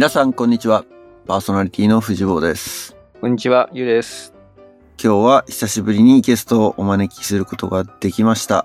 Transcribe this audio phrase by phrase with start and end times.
[0.00, 0.86] 皆さん、こんにちは。
[1.26, 2.96] パーソナリティの藤坊です。
[3.20, 4.32] こんにちは、ゆうです。
[4.98, 8.64] 今日は久しぶりにゲストをお招きすることができました。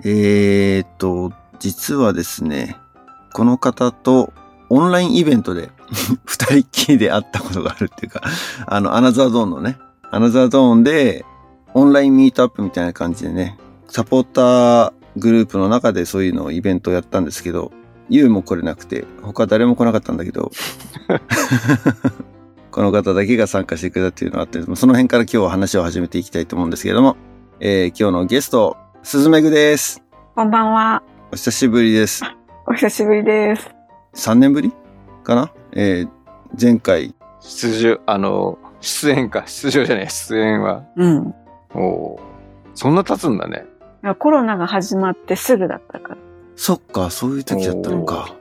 [0.00, 2.76] えーっと、実はですね、
[3.32, 4.32] この方と
[4.70, 5.70] オンラインイベントで
[6.26, 8.20] 二人っきりで会ったことがあるっていうか、
[8.66, 9.78] あの、アナザードーンのね、
[10.10, 11.24] アナザードーンで
[11.74, 17.70] オンラインミートアップみたいな感じでね、サポーターグループの中でそういうのをイベントをやったんですけど、
[18.14, 20.50] ユウも来れなくて、他誰も来なかったんだけど、
[22.70, 27.16] この方だけが参加してくれたっていうのがあって、その辺から今日は話を始めていきたいと思うんですけれども、
[27.60, 30.02] えー今日のゲスト、すずめぐです。
[30.34, 31.02] こんばんは。
[31.32, 32.22] お久しぶりです。
[32.66, 33.70] お久しぶりです。
[34.14, 34.72] 3年ぶり？
[35.24, 35.50] かな？
[35.72, 36.08] えー
[36.60, 40.84] 前回、出場、あの、出演か、出場じゃない、出演は。
[40.96, 41.34] うん。
[41.74, 42.20] お
[42.74, 43.64] そんな経つんだね。
[44.18, 46.16] コロナが始まってすぐだったから。
[46.56, 48.34] そっか、そういう時だったのか。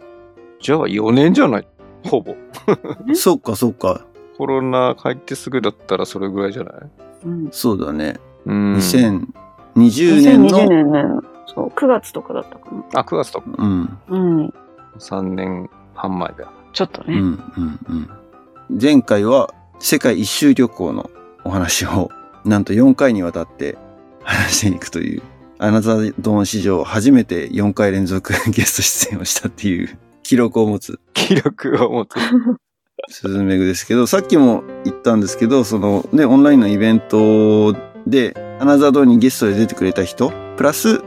[0.60, 1.68] じゃあ4年じゃない？
[2.04, 2.36] ほぼ。
[3.14, 4.06] そっか、そっか。
[4.38, 6.74] コロナ入ってすぐだったらそれぐらいじゃない？
[7.26, 7.50] うん。
[7.52, 8.20] そうだね。
[8.46, 8.76] うん。
[8.76, 9.36] 2020
[10.22, 13.00] 年の、2020年の、そう、9月とかだったかな。
[13.00, 13.52] あ、9月とか。
[13.58, 14.54] うん、うん。
[14.98, 16.52] 3年半前だ。
[16.74, 17.44] ちょっとうん、ね。
[17.58, 18.10] うん、うん。
[18.82, 21.10] 前回は世界一周旅行の
[21.44, 22.10] お話を、
[22.46, 23.78] なんと4回にわたって
[24.24, 25.22] 話していくという、
[25.64, 32.16] アナザードーン史上初めて4回連続 ゲスト出演をしたっていう記録を持つ記録を持つ。
[33.10, 37.76] スズメグですけど、さっきも言ったんですけど、そのね、オンラインのイベント
[38.08, 41.02] で、アナザードーンにゲストで出てくれた人、プラス、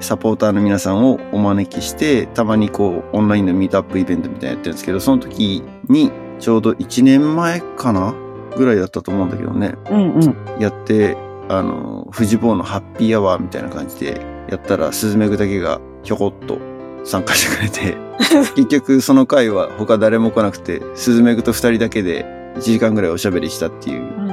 [0.00, 8.14] サポーターの皆さんをお招きして、たまにこう、オンラインのミートアップイベントみたいなのやってるんですけど、その時に、ちょうど1年前かな
[8.56, 10.36] ぐらいだったと思うんだけどね、うんうん。
[10.60, 11.16] やって、
[11.48, 16.58] あの、富士坊のハッピーアワーみたいな感じでやったら、スズメグだけがひょこっと
[17.04, 17.96] 参加してくれて、
[18.56, 22.24] 結局その回は他誰も来なくて、スズメグと二人だけで
[22.56, 24.24] 1時間ぐらいおしゃべりしたっていう。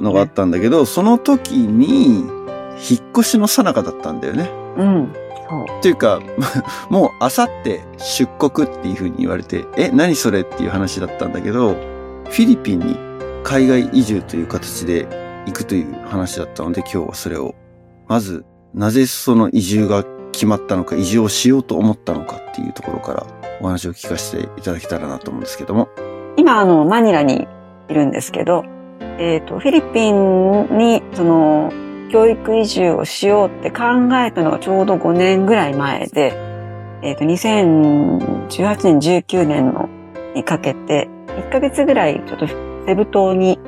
[0.00, 2.26] のがあったんだけど、その時に、
[2.76, 4.50] 引っ越しの最中だったんだよね。
[4.76, 5.12] うん。
[5.48, 5.78] そう。
[5.78, 6.20] っていうか、
[6.90, 11.76] もうあさって出国っていう風に言われて、え、何それっていう話だったんだけど、
[12.24, 12.98] フィリピンに
[13.42, 15.06] 海外移住という形で
[15.46, 17.54] 行くという話だったので、今日はそれを、
[18.08, 23.26] まず、なぜその移住が決まったのか、移住をしようと思ったのかっていうところから
[23.60, 25.88] お話を聞かせていただけたらなと思うんですけども。
[26.36, 27.46] 今、あの、マニラに
[27.88, 28.64] いるんですけど、
[29.18, 31.72] えっ、と、フィリピンに、その、
[32.10, 33.84] 教育移住をしようって考
[34.24, 36.32] えたのがちょうど5年ぐらい前で、
[37.02, 39.88] えっ、と、2018年、19年の
[40.34, 42.46] にかけて、1ヶ月ぐらいちょっと
[42.86, 43.58] セブ島に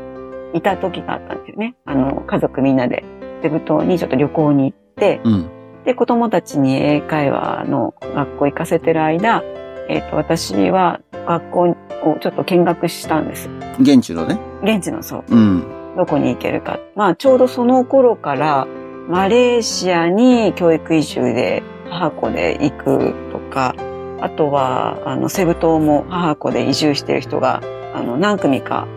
[0.54, 1.76] いた時があったんですよね。
[1.84, 3.04] あの、家族みんなで
[3.42, 5.50] セブ島にちょっと旅行に行って、うん。
[5.84, 9.42] で、子供たちに英会話の学校行かせてる間、
[9.88, 13.48] えっ、と、私は学校をちょっと見学したんです。
[13.80, 14.38] 現地のね。
[14.62, 15.64] 現地のそう、うん。
[15.96, 16.80] どこに行けるか。
[16.96, 18.66] まあ、ちょうどその頃から、
[19.08, 23.76] マレーシアに教育移住で母子で行くとか、
[24.20, 27.62] あとは、あの、セブ島も母子で移住してる人が、
[27.94, 28.88] あの、何組か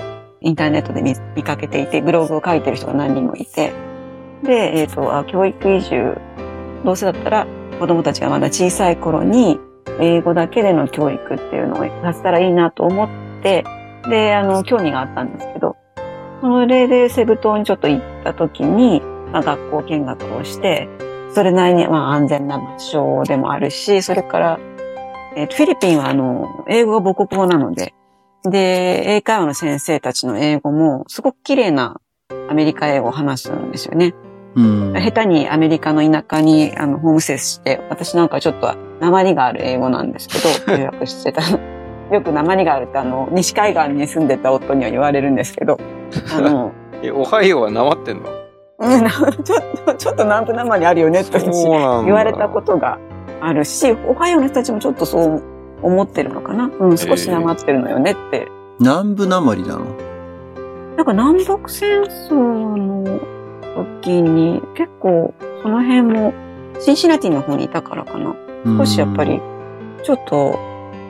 [0.41, 3.73] インターネットで見見かけていて、ブログを書いてる人が何人もいて、
[4.43, 6.17] で、えっ、とあ、教育移住、
[6.85, 7.47] どうせだったら
[7.79, 9.59] 子供たちがまだ小さい頃に
[9.99, 13.09] 英語だけでの教育っていうのをさせたらいいなと思っ
[13.43, 13.63] て、
[14.09, 15.75] で、あの、興味があったんですけど、
[16.41, 19.01] それでセブ島にちょっと行った時に、
[19.31, 20.87] まあ、学校見学をして、
[21.33, 24.59] それなりにまあ安全な場所でもあるし、それから、
[25.35, 27.93] えーとフィリピンはあの、英語が母国語なので、
[28.43, 31.99] で、英会話の先生たちの英語もすごく綺麗な
[32.49, 34.13] アメリカ英語を話すんですよね。
[34.55, 34.93] うん。
[34.93, 41.41] 下手にアメリカの田舎にあのホームステイして、私なんかちょっと鉛がある英語なんですけど、 留学してた。
[42.11, 45.77] よく鉛があるってあの、西海岸に住んでた夫には言われるんですけど、
[46.33, 46.71] あの、
[47.03, 48.29] え、オハイオはなまってんの？
[48.79, 49.11] うん、な
[49.43, 52.97] ちょっと、ちょっと南部鉛あるよねって言われたことが
[53.41, 55.43] あるし、オハイオの人たちもちょっとそう
[55.81, 56.65] 思ってるのかな？
[56.65, 58.47] うん、少し鉛ってるのよねって。
[58.79, 59.85] 南部なまりなの？
[60.95, 62.35] なんか南北戦争
[62.75, 63.19] の
[64.01, 66.33] 時に結構その辺も
[66.79, 68.35] シンシナティの方にいたからかな。
[68.65, 69.41] 少しやっぱり、
[70.03, 70.59] ちょっと、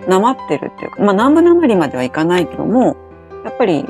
[0.08, 2.96] なまってるっていうか、まあ南部なまりまではいかないけども、
[3.44, 3.86] やっぱり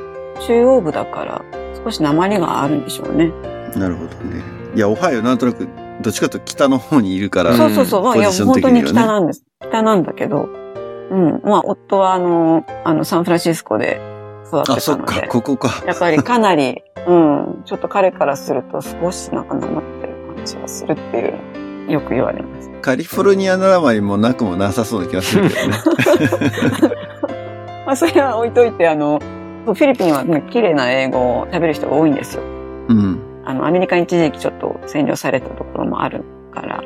[0.48, 1.42] 中央部だから
[1.84, 3.34] 少しなまりがあるんでしょうね。
[3.76, 4.42] なるほどね。
[4.76, 5.68] いや、オハイオなんとなく、
[6.02, 8.04] どっちかというと北の方にいるから、そうそうそう。
[8.04, 9.44] まあいや、本当に北なんです。
[9.62, 10.48] 北なんだけど、
[11.10, 11.42] うん。
[11.44, 14.00] まあ夫はあの、あの、サンフランシスコで
[14.48, 15.84] 育ってあ、そっか、たので、ここか。
[15.86, 21.18] やっぱりかなり、うん、ちょっと彼からすると少しなんかなまってる感じがするって
[21.88, 22.70] いう、よく言われます。
[22.82, 25.78] カリフォルニアなまりもなくもなさそうな気がするけどね。
[27.86, 29.20] まあ、それは置いといて、あの、
[29.66, 32.44] フィリピンはね綺麗な英語を喋る人が多いんですよ。
[32.90, 33.20] うん。
[33.46, 36.24] あの、アメリカに一時期ちょっと占領されたところもある
[36.54, 36.84] から、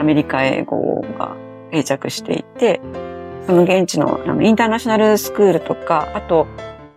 [0.00, 1.36] アメリカ英語が
[1.70, 2.80] 定着していて、
[3.46, 6.46] その現地のあのインターナショナルスクールとか、あと、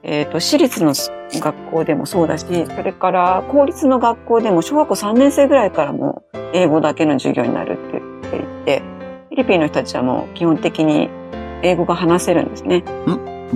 [0.04, 0.94] えっ、と、私立の
[1.34, 8.80] 学校でもそうだし、それから公立の学校でも小学校3年生ぐらいからも英語だけの授業になるって言っていて、
[9.30, 11.10] フィリピンの人たちはもう基本的に
[11.64, 12.84] 英語が話せるんですね。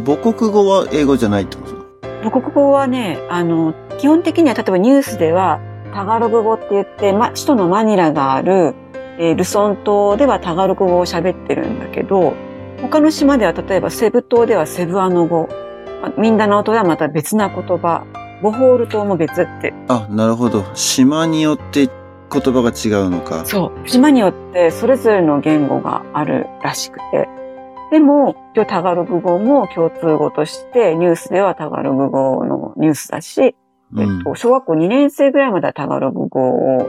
[0.05, 1.79] 母国語は英語じゃないってこと？
[2.23, 5.59] 母国語はね、あの、基本的には例えばニュースでは
[5.93, 8.75] タガログ語って言って、ま、首都のマニラがある、
[9.19, 12.33] えールソン島ではタガログ語を喋ってるんだけど、
[12.81, 15.49] 他の島では例えばセブ島ではセブアノ語、
[16.01, 18.05] まミンダナオ島ではまた別な言葉、
[18.41, 19.73] ボホール島も別って。
[19.89, 20.63] あ、なるほど。
[20.75, 21.91] 島によって言
[22.29, 23.45] 葉が違うのか。
[23.45, 23.89] そう。
[23.89, 27.27] 島によってそれぞれの言語があるらしくて。
[27.91, 33.55] でも、今日タガログ語も共通語として、ニュースではタガログ語のニュースだし、
[33.93, 36.87] うんえっと、小学校2年生ぐらいまではタガログ語を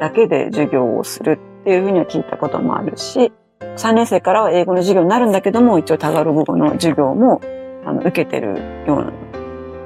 [0.00, 7.40] だけで授業をするっていうふうには聞いたこともあるし、3年生からは英語の授業になるんだけども、一応タガログ語の授業も
[7.84, 8.48] あの受けてる
[8.86, 9.12] ようなの。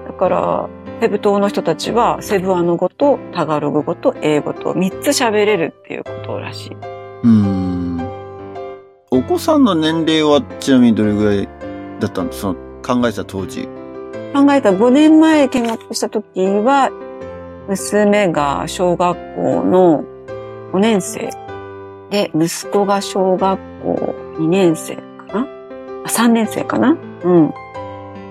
[0.07, 0.69] だから、
[1.01, 6.77] セブ島の人たちはセブアノ語とタガログ語と英語と3つ喋れるっていうことらしい。
[7.25, 8.01] うん。
[9.11, 11.49] お子さんの年齢はちなみにどれぐらい
[12.01, 13.69] だったんですその考えた当時。
[14.33, 16.91] 考えた5年前見学した時は、
[17.69, 20.05] 娘が小学校の
[20.73, 21.31] 5年生
[22.13, 25.47] で、息子が小学校2年生かな？
[26.05, 26.91] あ ?3 年生かな？
[26.91, 27.55] うん。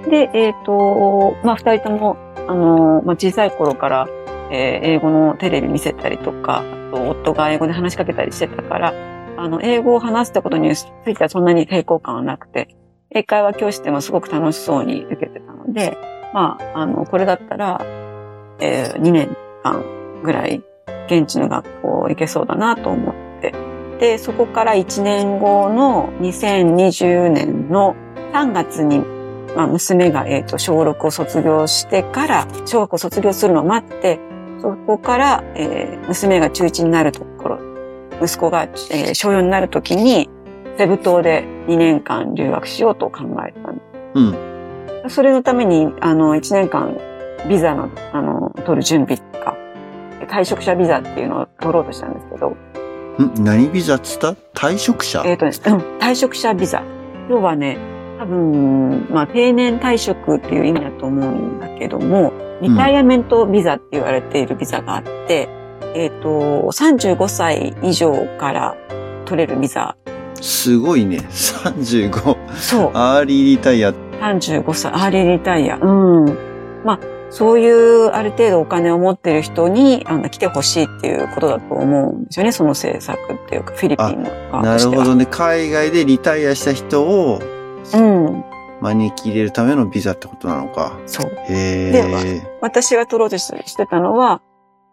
[0.07, 2.15] で、えっ、と、まあ、二人とも、
[2.47, 4.07] あの、まあ、小さい頃から、
[4.51, 8.93] えー英語のテレビ見せたりとか、あと夫が英語で話しかけたりしてたから、
[9.37, 12.67] あの、英語を話すってことについてはそんなに抵抗感はなくて、
[13.09, 15.97] 英会話教室でもすごく楽しそうに受けてたので、
[16.33, 17.81] まあ、あの、これだったら、
[18.59, 19.83] え2年間
[20.21, 20.61] ぐらい
[21.07, 23.70] 現地の学校行けそうだなと思って。
[24.01, 27.95] で、そこから1年後の2020年の
[28.33, 28.97] 3月に、
[29.55, 34.19] まあ、娘が、えっ、と、小6を卒業してから、小学校卒業するのを待って、
[34.59, 37.59] そこから、えー娘が中1になるところ、
[38.23, 40.31] 息子が、えー小4になるときに、
[40.79, 43.81] セブ島で2年間留学しようと考えたんで
[44.13, 44.19] す
[45.03, 45.09] うん。
[45.11, 46.97] それのために、あの、1年間、
[47.47, 49.55] ビザの、あの、取る準備とか、
[50.27, 52.57] 退職者ビザっていうのを取ろうとしたんですけど、
[53.19, 54.35] ん何ビザっつった？
[54.53, 55.23] 退職者？
[55.25, 56.83] えっ、とね、うん、退職者ビザ。
[57.29, 57.77] 要はね、
[58.19, 62.31] 多分、まあ、定年退職っていう意味だと思うんだけども、
[62.61, 65.49] retirement ビザって言われているビザがあって、
[65.95, 66.29] えっ、と、
[66.71, 68.75] 35歳以上から
[69.25, 69.95] 取れるビザ。
[70.39, 71.17] すごいね。
[71.29, 72.37] 35。
[72.53, 72.91] そう。
[72.93, 73.93] アーリーリタイア。
[74.21, 75.77] 35歳、アーリーリタイア。
[75.77, 76.37] うん。
[76.85, 76.99] まあ、
[77.31, 82.51] そういうある程度お金を持ってる人にあの来てほしいっていうことだと思うんですよね。
[82.51, 84.77] その政策っていうか、フィリピンの側な。
[84.77, 85.25] るほどね。
[85.25, 87.39] 海外でリタイアした人を
[87.93, 88.43] うん。
[88.81, 90.99] 招き入れるためのビザってことなのか。
[91.05, 91.31] そう。
[91.47, 92.57] へでえ。
[92.61, 94.41] 私が取ろうとしてしてたのは、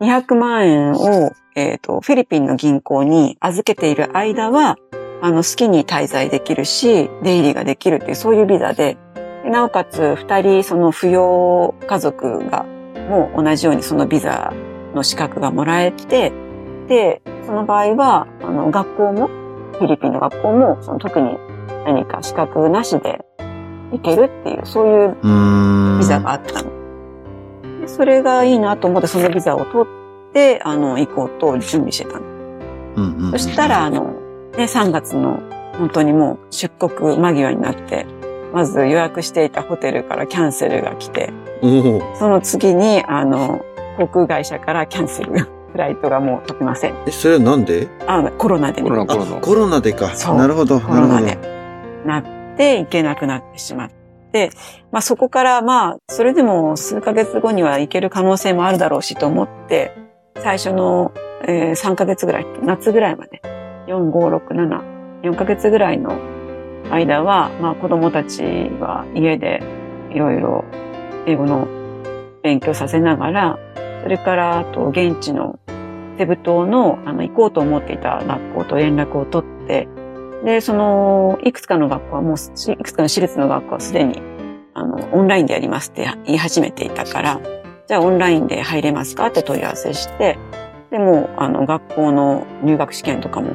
[0.00, 4.76] 200万円を、えっ、と、フィリピンの銀行に預けている間は、
[5.20, 8.98] あの、好きに滞在できるし、出入りができるっていう、そういうビザで、で
[9.50, 12.64] なおかつ、二人、その扶養家族が、
[13.08, 14.52] もう同じようにそのビザ
[14.94, 16.32] の資格がもらえて、
[16.88, 19.28] で、その場合は、あの、学校も、
[19.72, 21.38] フィリピンの学校も、その特に
[21.84, 23.24] 何か資格なしで
[23.92, 25.98] 行けるっていう、そういう。
[25.98, 26.70] ビザがあったの。
[27.80, 32.26] でそれがいいなと思って、そのビザを取って、あの、行こうと準備してたの。
[32.96, 33.30] うんうんうん。
[33.32, 34.04] そしたら、あの、
[34.56, 35.40] ね、3月の
[35.78, 38.06] 本当にもう出国間際になって、
[38.52, 41.32] まず予約していたホテルからキャンセルが来て。
[42.18, 43.64] その次に、あの、
[43.96, 46.94] 航空会社からキャンセルが、フライトがもう飛びません。
[47.06, 47.88] え、それはなんで？
[48.06, 50.08] あ、コロナでねコロナあコロナ、コロナでか。
[50.14, 50.80] そうなるほど。
[50.80, 51.36] コロナで。
[52.06, 52.24] なっ
[52.56, 53.90] て行けなくなってしまっ
[54.32, 54.50] て、
[54.92, 59.92] まあそこからまあ、それでも数ヶ月後には行ける可能性もあるだろうしと思って、
[60.36, 61.12] 最初の、
[61.46, 63.42] えー3ヶ月ぐらい、夏ぐらいまで、
[63.88, 64.82] 4、5、6、7、
[65.22, 66.12] 4ヶ月ぐらいの
[66.90, 69.62] 間は、まあ子供たちは家で
[70.10, 70.64] いろいろ
[71.26, 71.68] 英語の
[72.42, 73.58] 勉強させながら、
[74.02, 75.58] それからあと現地の
[76.18, 79.88] セブ島のあの行こうと思っていた学校と連絡を取って、
[80.44, 84.22] で、その、いくつかの学校はもう、いくつかの私立の学校はすでに、
[84.74, 87.40] あの、オンラインでやりますって言い始めていたから、
[87.88, 90.38] じゃあオンラインで入れますかって問い合わせして、
[90.90, 93.52] でも、あの、学校の入学試験とかも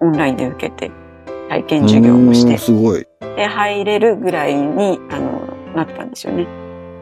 [0.00, 0.90] オンラインで受けて
[1.54, 3.06] 体験授業をしてんすごい。
[3.36, 5.42] で、入れるぐらいに、あの、
[5.76, 6.46] なったんですよね。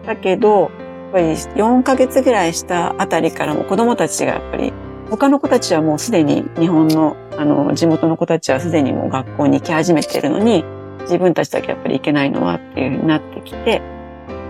[0.04, 0.71] だけど、やっ
[1.12, 4.73] ぱり4ヶ月ぐらいしたあたりからも子供たちがやっぱり、
[5.11, 10.64] 他の子たちはもうすでに日本の、あの、地元の子たちはすでにもう学校に行き始めてるのに、
[11.02, 13.80] 自分たちだけやっぱり行けないのはっていうふうになってきて、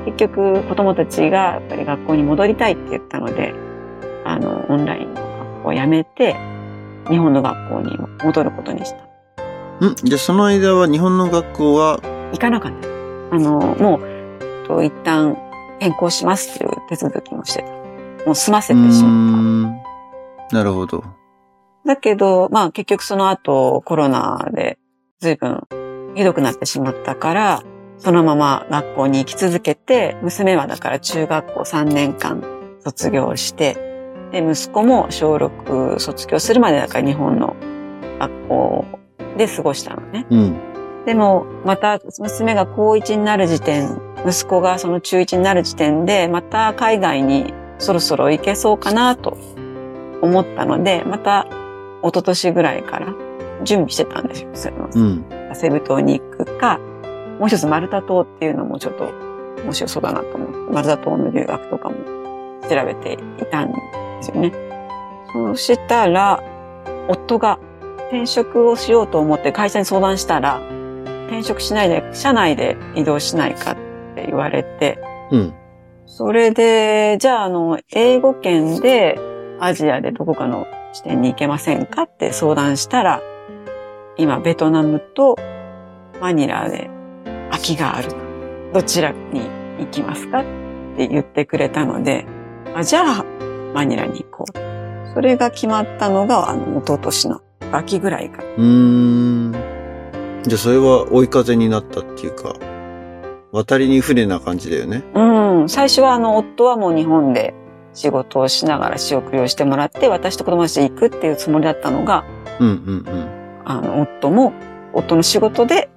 [0.05, 3.55] 結局子供たちがやっぱり学校に戻りたいって言ったので、
[4.25, 6.37] あの、オンラインの学校を辞めて、
[7.09, 9.12] 日本の学校に戻ることにした。
[9.91, 12.01] んじゃあその間は日本の学校は、
[12.33, 12.89] 行かなかった。
[13.35, 15.37] あの、もう、と一旦
[15.81, 18.27] 変更しますっていう手続きもしてた。
[18.27, 19.63] もう済ませてしまっん。
[20.53, 21.01] なるほど。
[21.01, 21.09] た。
[21.87, 24.79] だけど、まあ結局その後コロナで
[25.19, 25.67] 随分
[26.15, 27.63] ひどくなってしまったから、
[27.99, 32.43] そのまま学校に行き続けて、娘はだから中学校3年間
[32.85, 33.75] 卒業して、
[34.31, 37.57] で、息子も小6卒業するまでだから日本の
[38.19, 38.85] 学校
[39.37, 40.27] で過ごしたのね。
[40.31, 40.57] うん。
[41.07, 49.37] でも、また娘が高1になる時点、息子がその中1になる時点で、また海外にそろそろ行けそうかなと
[50.21, 51.47] 思ったので、また
[52.03, 53.15] 一昨年ぐらいから
[53.65, 54.51] 準備してたんですよ。
[54.55, 55.25] そのうん。
[55.55, 56.79] セブ島に行くか、
[57.39, 59.11] もう一つマルタ島っていうのもちょっと
[59.65, 61.97] 面白そうだなと思って、マルタ島の留学とかも
[62.69, 63.79] 調べていたんで
[64.21, 64.53] すよね。
[65.33, 66.43] そうしたら、
[67.09, 67.59] 夫が
[68.13, 70.61] 転職をしようと思って会社に相談したら、
[71.29, 73.75] 転職しないで、社内で移動しないかっ
[74.15, 74.99] て言われて、
[75.31, 75.55] うん。
[76.05, 79.19] それで、じゃあ、あの、英語圏で
[79.61, 83.23] アジアでどこかの支店に行けませんかって相談したら、
[84.19, 85.37] 今、ベトナムと
[86.21, 86.91] マニラで
[87.51, 88.17] 空きがあると。
[88.75, 89.41] どちらに
[89.79, 90.45] 行きますかっ
[90.99, 92.27] て言ってくれたので、
[92.75, 93.25] あじゃあ、
[93.73, 95.15] マニラに行こう。
[95.15, 97.41] それが決まったのが、あの、一昨年の
[97.73, 98.45] 秋ぐらいから。
[98.45, 99.53] うーん。
[100.43, 102.55] じゃあそれは追い風になったっていうか、
[103.53, 105.03] 渡りに船な感じだよね。
[105.15, 105.69] うん。
[105.69, 107.55] 最初はあの、夫はもう日本で
[107.93, 112.25] 仕事をしながら仕送りをしてもらって、私と子供たちで行くっていうつもりだったのが、
[112.59, 113.29] うんうんうん。
[113.65, 114.53] あの、夫も、
[114.93, 115.91] 夫の仕事で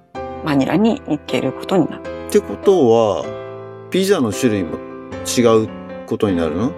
[0.44, 2.10] マニラに行けることになった。
[2.10, 3.24] ってことは、
[3.90, 4.76] ビザの種類も
[5.26, 5.68] 違う
[6.06, 6.72] ことになるの？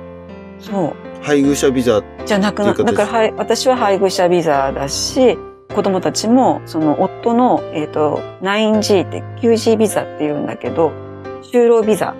[0.60, 1.07] そう。
[1.22, 2.02] 配偶者ビザ。
[2.26, 5.38] じゃなくな、だから、はい、私は配偶者ビザだし、
[5.74, 10.92] 子供たちも、その夫の、えっ、と、9G って 9G ビザって言うんだけど、
[11.42, 12.14] 就労ビザ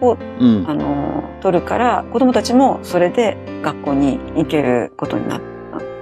[0.00, 0.74] を、うんあ。
[0.74, 5.46] の、取るから、子供たちもそれで学校に行けることになった。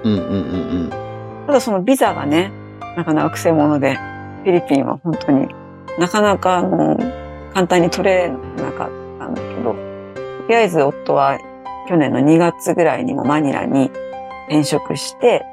[0.04, 1.08] うんうんうん
[1.48, 2.52] ただそのビザがね、
[2.94, 5.48] なかなか癖者で、フィリピンは本当に
[5.98, 6.98] なかなかあの
[7.54, 9.76] 簡単に取れなかったんだけど、と
[10.48, 11.38] りあえず夫は
[11.88, 13.90] 去年の2月ぐらいにもマニラに
[14.49, 15.47] 転職して、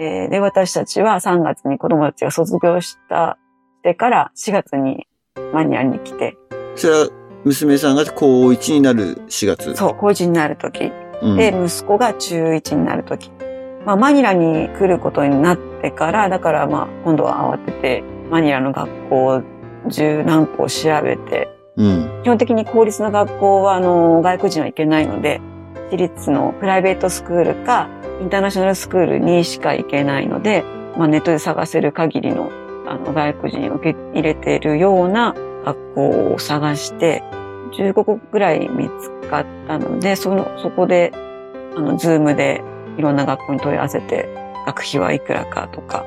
[0.00, 3.38] えーで、私たちは3月に子供たちが卒業した、
[3.78, 5.06] してから4月に
[5.52, 6.78] マニラに来て、うん。
[6.78, 7.08] それは、
[7.44, 9.76] 娘さんが高1になる4月？
[9.76, 10.90] そう、高1になるとき、
[11.22, 11.36] うん。
[11.36, 13.30] で、息子が中1になるとき。
[13.86, 19.42] まあ、マニラに来ることになってから、だからまあ、今度は慌てて、マニラの学校
[19.86, 22.20] 十何校調べて、うん。
[22.24, 25.40] 基本的に公立の学校は、あの、外国人は行けないので、
[25.90, 27.88] 私立の private school か、
[28.20, 30.64] インターナショナルスクールにしか行けないので、
[30.96, 32.50] まあ、ネットで探せる限りの、
[32.86, 37.22] あの、外国人を受け入れているような学校を探して、
[37.72, 41.12] 15個ぐらい見つかったので、その、そこで、
[41.76, 42.62] あの、 Zoom で
[42.96, 44.28] いろんな学校に問い合わせて、
[44.66, 46.04] 学費はいくらかとか、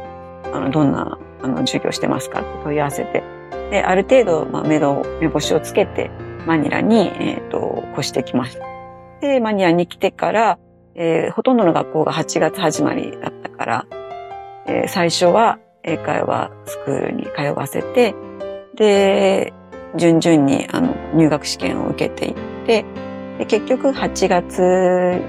[0.53, 3.23] あの、どんな、あの、授業してますかって問い合わせて、
[3.71, 6.11] で、ある程度、まあ、目処、目星をつけて、
[6.45, 8.70] マニラに、えっ、と、越してきました。
[9.21, 10.59] で、マニラに来てから、
[10.95, 13.85] えーほとんどの学校が8月始まりだったから、
[14.67, 18.15] えー最初は英会話スクールに通わせて、
[18.75, 19.53] で、
[19.97, 22.35] 順々にあの入学試験を受けていっ
[22.65, 22.85] て、
[23.37, 25.21] で結局8月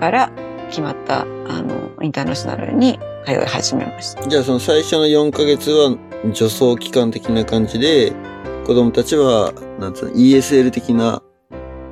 [0.00, 0.30] から
[0.68, 1.24] 決まったあ
[1.62, 4.26] のインターナショナルに通い始めました。
[4.26, 5.96] じゃあその最初の4ヶ月は
[6.34, 8.12] 助走期間的な感じで、
[8.66, 11.22] 子供たちは、なんつうの、ESL 的な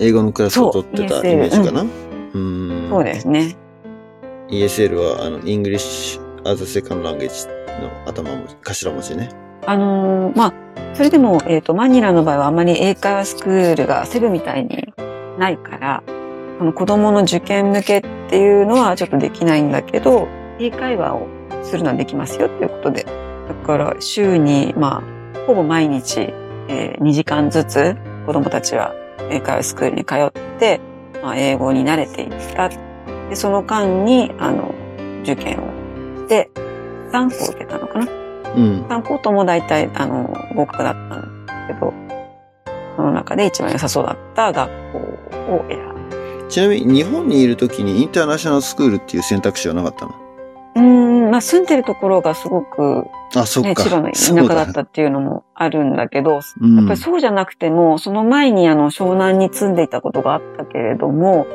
[0.02, 2.90] 英語のクラスを取ってたイメージかな、うーん。
[2.90, 3.56] そうですね。
[4.49, 7.49] ESL は、あの、English as a Second Language
[7.80, 9.30] の頭文字、頭文字ね。
[9.64, 10.54] あのーまあ、
[10.94, 14.92] それでも、えっ、と、マニラの場合はあまり英会話スクールがセブみたいに
[15.38, 16.02] ないから、
[16.59, 20.26] その子供の受験向けっていうのはちょっとできないんだけど、
[20.59, 21.28] 英会話を
[21.62, 23.04] するのはできますよっていうことで。
[23.04, 26.35] だから、週に、まあ、ほぼ毎日、
[26.68, 28.94] え2時間ずつ子供たちは
[29.33, 30.81] 英会話スクールに通って、
[31.23, 32.69] まあ、英語に慣れていった。
[32.69, 32.77] で、
[33.35, 34.75] その間に、あの、
[35.23, 35.62] 受験を
[36.23, 36.51] して、
[37.12, 38.07] 3校受けたのかな？
[38.55, 38.83] うん。
[38.89, 41.93] 3校とも大体、あの、合格だったんだけど、
[42.97, 46.47] その中で一番良さそうだった学校を選ぶ。
[46.49, 50.22] ちなみに日本にいるときにインターナショナルスクールっていう選択肢はなかったの？
[50.75, 53.83] うーん、まあ住んでるところがすごく、あ、そっね、か。
[53.83, 56.76] 千葉の田舎だったっていうのもあるんだけど、うん。
[56.76, 61.47] やっぱりそうじゃなくても、その前にあの湘南に住んでいたことがあったけれども、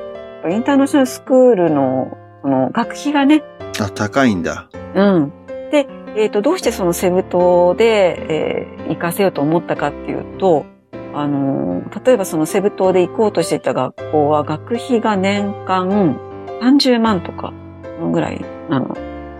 [0.49, 3.43] インターナショナルスクールのその学費がね、
[3.79, 4.69] あ、高いんだ。
[4.95, 5.31] うん。
[5.71, 10.65] で、えっ、と、どうしてそのセブ島で、えー行かせようと思ったかっていうと、
[11.13, 16.17] あのー例えばそのセブ島で行こうとしていた学校は学費が年間
[16.61, 18.43] 30万とか、そのぐらい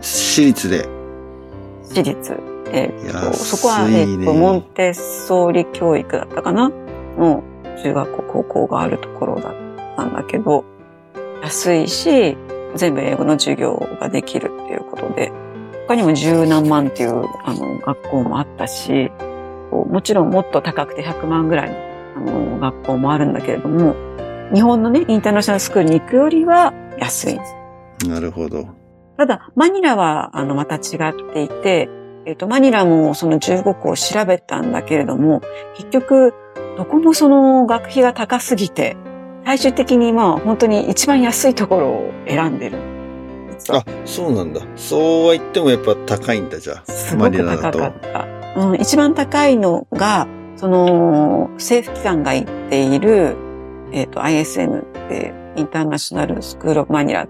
[0.01, 0.88] 私立で。
[1.84, 2.38] 私立。
[2.72, 6.69] えっ、と、そこは、えっ、と、モンテッソーリ教育だったかな？
[7.17, 7.43] の
[7.84, 9.53] 中学校、高校があるところだっ
[9.96, 10.65] たんだけど、
[11.41, 12.38] 安いし、
[12.75, 15.31] 全部英語の授業ができるっていうことで、
[15.88, 19.12] 他にも十何万っていうあの学校もあったし、
[19.72, 21.77] もちろんもっと高くて100万ぐらいの
[22.17, 23.96] あの学校もあるんだけれども、
[24.53, 27.39] 日本のね、インターナショナルスクールに行くよりは安い。
[28.07, 28.76] なるほど。
[29.17, 31.89] ただ、マニラは、あの、また違っていて、
[32.25, 35.41] えっ、と、マニラもその15校を調べたんだけれども、
[35.75, 36.33] 結局、
[36.77, 38.95] どこもその学費が高すぎて、
[39.45, 42.77] 最終的にまあ本当に一番安いところを選んでる。
[43.69, 44.62] あ、そうなんだ。
[44.75, 46.91] そうは言ってもやっぱ高いんだ、じゃあ。
[46.91, 48.27] すごく高かった。
[48.57, 53.36] うん、一番高いのが、その、政府機関が言っている、
[53.91, 57.27] えっ、と、ISM って、インターナショナルスクールオブマニラ。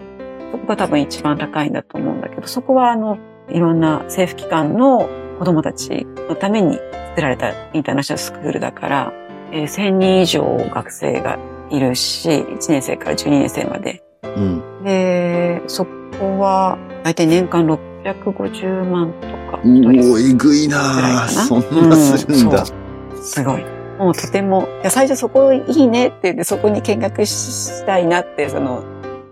[0.52, 6.78] そこが多分一番高いんだと思うんだけど、そこはあの、いろんな政府機関の子供たちのために
[7.10, 9.12] 作られたインターナショナルスクールだから、
[9.52, 10.42] えー1000人以上
[10.74, 11.38] 学生が
[11.70, 14.02] いるし、1年生から12年生まで。
[14.22, 14.84] うん。
[14.84, 15.84] で、そ
[16.18, 19.60] こは、だいたい年間650万とか。
[19.64, 22.62] おおえぐいなそんなするんだ。
[22.62, 22.76] うそう
[23.22, 23.64] すごい。
[23.98, 28.84] もうとても、いや最初そこいいねって言って、そこに見学したいなって、その、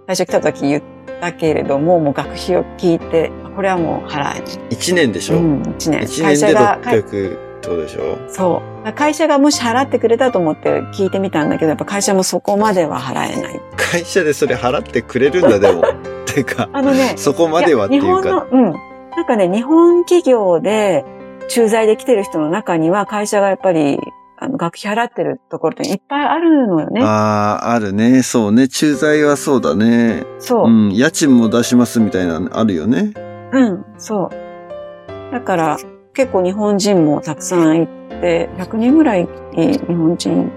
[0.06, 0.82] 最初来た時言っ
[1.20, 4.40] たけれども、もう学費を聞いて、これはもう払えない。
[4.70, 6.02] 一年でしょ、うん、1年。
[6.02, 8.18] 一年でが、600ってことでしょ？
[8.28, 8.92] そう。
[8.92, 13.60] 会社がもし払ってくれたと思って聞いてみたんだけど、やっぱ会社もそこまでは払えない。
[13.76, 15.82] 会社でそれ払ってくれるんだ、でも。
[16.26, 18.08] てか、あのね、そこまではっていうか。
[18.08, 18.72] や日本の、うん。
[19.16, 21.04] なんかね、日本企業で
[21.48, 23.98] 駐在で来てる人の中には、会社がやっぱり、
[24.46, 27.02] あの、学費払ってるところっていっぱいあるのよね。
[27.02, 28.22] ああ、あるね。
[28.22, 28.68] そうね。
[28.68, 30.24] 駐在はそうだね。
[30.38, 30.70] そうう。
[30.70, 30.94] ん。
[30.94, 33.12] 家賃も出しますみたいなのあるよね。
[33.52, 35.32] うん、そう。
[35.32, 35.76] だから、
[36.14, 40.50] 結構日本人もたくさん行って、100人ぐらい日本人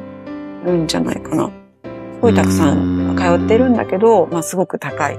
[0.63, 1.47] いるんじゃないかな。
[1.47, 5.17] すごいたくさん通ってるんだけど、まあすごく高い。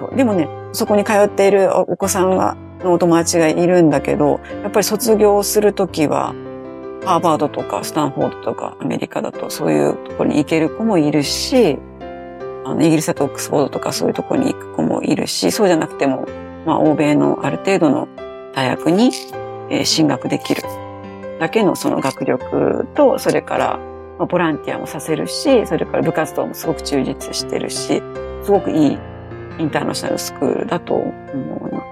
[0.00, 6.34] そうでもね、そこに通っているおお子さんが、のお友達がいるんだけど、やっぱり卒業するときは、
[7.04, 11.78] ハーバードとかスタンフォードとかアメリカだとそういうところに行ける子もいるし、
[12.64, 16.26] あの、イギリスだとオックスフォードとかそういうところに行く子もいるし、そうじゃなくても、
[16.64, 18.08] まあ、欧米のある程度の
[18.54, 19.10] 大学に、
[19.70, 20.62] えー進学できる
[21.40, 23.78] だけのその学力と、それから、
[24.18, 28.02] まあ、ボランティアもさせるし、それから部活動もすごく充実してるし、
[28.42, 28.98] すごくいい
[29.58, 31.12] インターナショナルスクールだと思
[31.70, 31.82] うな。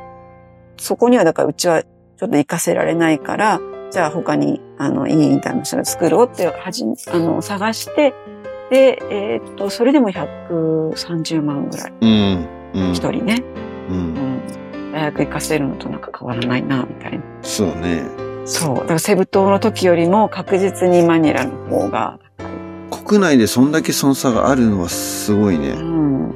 [0.78, 3.60] そこにはだからうちはちょっと活かせられないから、
[3.92, 8.14] じゃあ他に、あの、いいインターナショナルスクールをってはじめ、あの、探して、
[8.70, 12.48] で、えーっと、それでも130万ぐらい、うん。
[12.74, 12.92] うん。
[12.92, 13.44] 一人ね。
[13.90, 13.92] う。
[13.92, 14.92] うんん。
[14.92, 17.24] 大学行かせるのとなんか変わらないな、みたいな。
[17.42, 18.04] そうね。
[18.46, 18.76] そう。
[18.76, 22.18] だからセブ島の時よりも確実にマニラの方が。
[23.06, 25.72] 国内でそんだけその差があるのはすごいうね。
[25.74, 26.32] ん。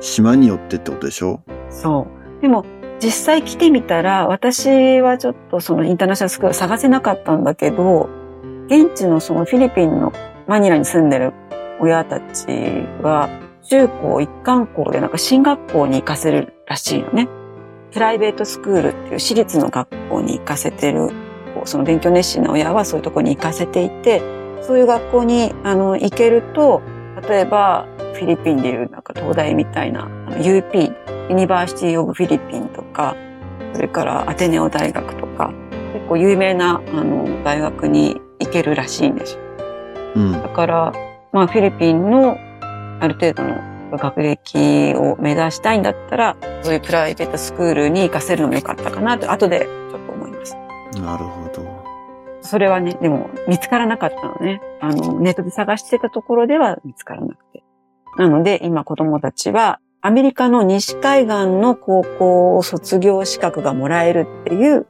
[0.00, 1.42] 島によってってことでしょ？
[1.70, 2.42] そう。
[2.42, 2.64] でも、
[3.02, 8.08] 実際来てみたら、私はちょっとそのインターナショナルスクール探せなかったんだけど、
[8.66, 10.12] 現地のそのフィリピンの
[10.46, 11.32] マニラに住んでる
[11.80, 12.46] 親たち
[13.02, 13.28] は、
[13.64, 17.28] 中高一貫校でなんか進学校に行かせるらしいよね。
[17.90, 21.10] private school っていう私立の学校に行かせてる、
[21.64, 24.22] その勉強熱心な親はそういうとこに行かせていて、
[24.62, 26.80] そういう学校にあの行けると、
[27.28, 30.94] 例えばフィリピンでいうなんか東大みたいな UP、
[31.28, 33.16] University of フィリピンとか、
[33.74, 35.52] それからアテネオ大学とか、
[35.94, 39.40] 結構有名なあの大学に行けるらしいんですよ。
[40.16, 40.32] うん。
[40.32, 40.92] だから、
[41.32, 42.36] まあフィリピンの
[43.00, 50.56] ある程度の学歴を目指したいんだったら、そういうプライベートスクールに行かせるのもよかったかなと、後でちょっと思います。
[51.00, 51.82] なるほど。
[52.40, 54.60] それはね、でも見つからなかったのね。
[54.80, 57.62] あの、ネットで探してたところでは見つからなくて。
[58.18, 64.84] なので、今子供たちは、アメリカの西海岸の高校を卒業資格がもらえるっていう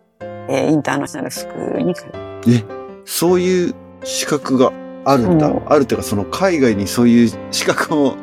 [0.48, 2.10] えーインターナショナルスクールに通う。
[2.48, 2.64] え、
[3.04, 4.72] そういう資格が
[5.04, 5.48] あるんだ。
[5.48, 8.16] うんあるっていうか、その海外にそういう資格を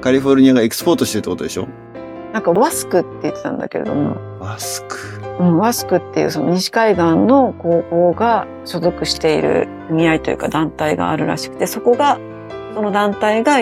[0.00, 1.66] カリフォルニアがエクスポートしてるってことでしょ？
[2.32, 4.96] なんかワスクって言ってたんだけれども、マスク。
[5.40, 12.20] うん、ワスクっていうその西海岸の高校が所属している組合というか団体があるらしくて、そこが、
[12.76, 13.58] その団体が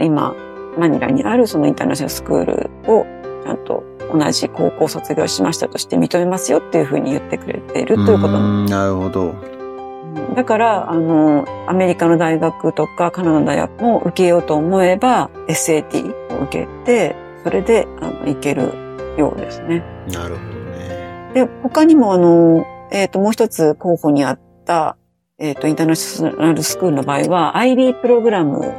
[0.00, 0.36] 今、
[0.78, 3.06] マニラにあるそのインターナショナルスクールを
[3.44, 9.34] ちゃんと同じ高校を卒業しましたとして認めますよっていうふうに言ってくれているということななるほど。
[10.34, 17.14] だから、あの、アメリカの大学とかカナダの大学も受けようと思えば SAT を受けて、
[17.44, 18.72] それで、あの、行ける
[19.18, 19.84] ようですね。
[20.10, 21.30] なるほどね。
[21.34, 24.96] で、他にもあの、えっ、と、もう一つ候補にあった、
[25.38, 28.72] えっ、と、インターナショナルスクールの場合は、IB プログラム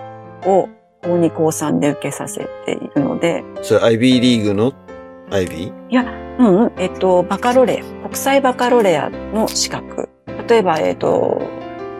[0.45, 0.69] を
[1.01, 4.73] 高2高3で受けさせているので、それ IB リーグの
[5.29, 5.73] ？IB?
[6.39, 10.09] うんうん、えっ、と、バカロレア、国際バカロレアの資格。
[10.47, 11.41] 例えば、えっ、と、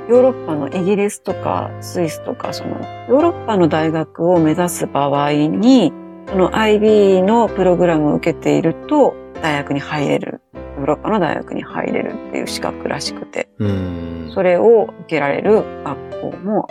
[0.10, 5.94] ヨーロッパのイギリスとかスイスとか、その、ヨーロッパの大学を目指す場合に、
[6.28, 10.42] その IB のプログラムを受けていると、大学に入れる。
[10.78, 13.50] ヨーロッパの大学に入れるっていう資格らしくて。
[14.34, 16.68] それを受けられる学校も、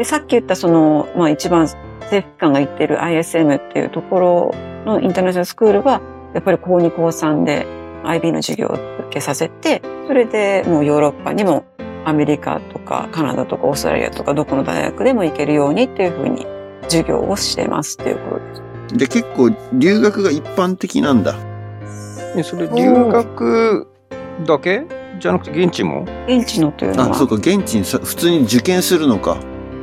[0.00, 4.54] で、さっき言ったその、まあ一番政府機関が言っている ISM っていうところ
[4.86, 6.00] のインターナショナルスクールは、
[6.32, 7.66] やっぱり高2高3で
[8.04, 11.66] IB の授業を受けさせて、それでもうヨーロッパにも
[12.06, 16.46] アメリカとかカナダとかオーストラリアとかどこの大学でも行けるようにっていうふうに
[16.84, 18.96] 授業をしてますっていうことです。
[18.96, 21.34] で、結構留学が一般的なんだ。
[22.34, 23.86] えそれ留学
[24.46, 24.86] だけ？
[25.20, 26.06] じゃなくて現地も？
[26.26, 29.36] 現地のというのあ、は、そうか、現地にさ普通に受験するのか。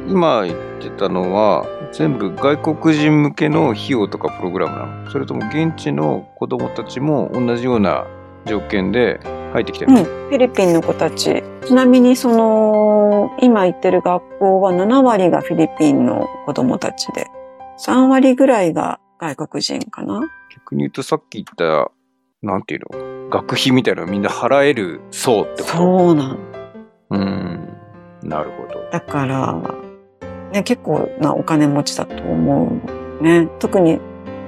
[0.08, 5.12] 今言ってたのは全部外国人向けの費用とかプログラムなの。
[5.12, 8.06] それとも現地の子供たちも同じような
[8.46, 9.20] 条件で
[9.54, 11.44] 入ってきてるの、うん、フィリピンの子たち。
[11.66, 17.28] ちなみにその、今行ってる学校は7割がフィリピンの子供たちで、
[17.80, 20.22] 3割ぐらいが外国人かな？
[20.54, 21.92] 逆に言うとさっき言った
[22.42, 23.30] なんていうの？
[23.30, 25.76] 学費みたいなのみんな払える層ってこと？
[25.76, 26.40] そうなん。
[27.10, 27.78] うん。
[28.24, 28.90] なるほど。
[28.92, 29.62] だから、
[30.54, 32.80] ね、結構なお金持ちだと思
[33.20, 33.50] うね。
[33.60, 34.00] 特に、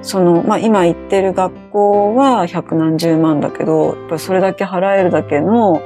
[0.01, 5.81] その、まあ、今行ってる学校は百何十万だけど、やっぱそれだけ払えるだけの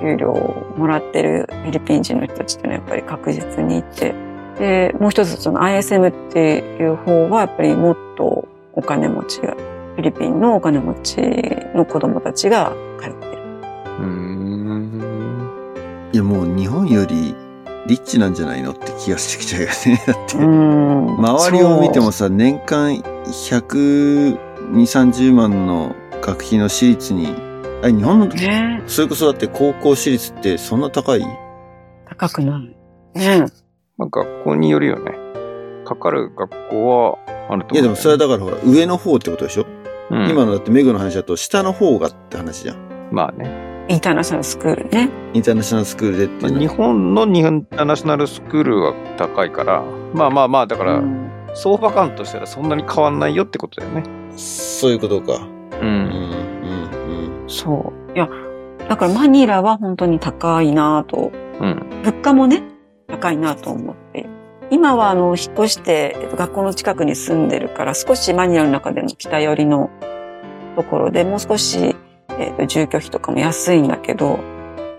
[0.00, 4.14] 給料をもらってるフィリピン人の人たちっていうのはやっぱり確実にいて、
[4.58, 9.54] で、もう一つその ISM っていう方はやっぱりもっとお金持ちが、
[9.96, 11.20] フィリピンのお金持ち
[11.74, 13.42] の子供たちが通ってる。
[14.00, 14.34] うん
[16.12, 17.34] いや、もう日本より
[17.86, 20.02] リッチなんじゃないのって気がしてきちゃうよね。
[20.06, 20.38] だって。
[20.38, 21.16] うん。
[21.18, 24.38] 周りを見てもさ、年間120、
[24.72, 27.28] 30万の学費の私立に、
[27.82, 28.82] あ、日本の、そうね。
[28.86, 31.24] それこそだって高校私立ってそんな高い？
[32.06, 32.76] 高くない。
[33.18, 33.46] ね。
[33.96, 35.12] まあ、学校によるよね。
[35.84, 37.18] かかる学校は
[37.50, 39.66] あると思う、いやでもそれはだからほら、上の方ってことでしょ、
[40.10, 40.30] うん。
[40.30, 42.76] 今のだってメグの話だと下の方がって話じゃん。
[43.12, 45.10] まあねインターナショナルスクールね。
[45.34, 49.82] インターナショナルスクールでっていうのは日本のインターナショナルスクールは高いから
[50.14, 54.02] まあまあまあだからうん相場感としたらそんなに変わんないよってことだよね
[54.36, 55.34] そういうことか。
[55.80, 58.12] ううんん、うん、そう。
[58.16, 58.28] いや、
[58.88, 62.62] だからマニラは本当に高いなと、うん物価もね、
[63.08, 64.26] 高いなと思って。
[64.70, 69.90] 今はあの、引っ越して、えっと学校の近くに住んでるから、少しマニラの中でも北寄りの
[70.74, 71.94] ところでもう少し、
[72.38, 74.38] えっと住居費とかも安いんだけど、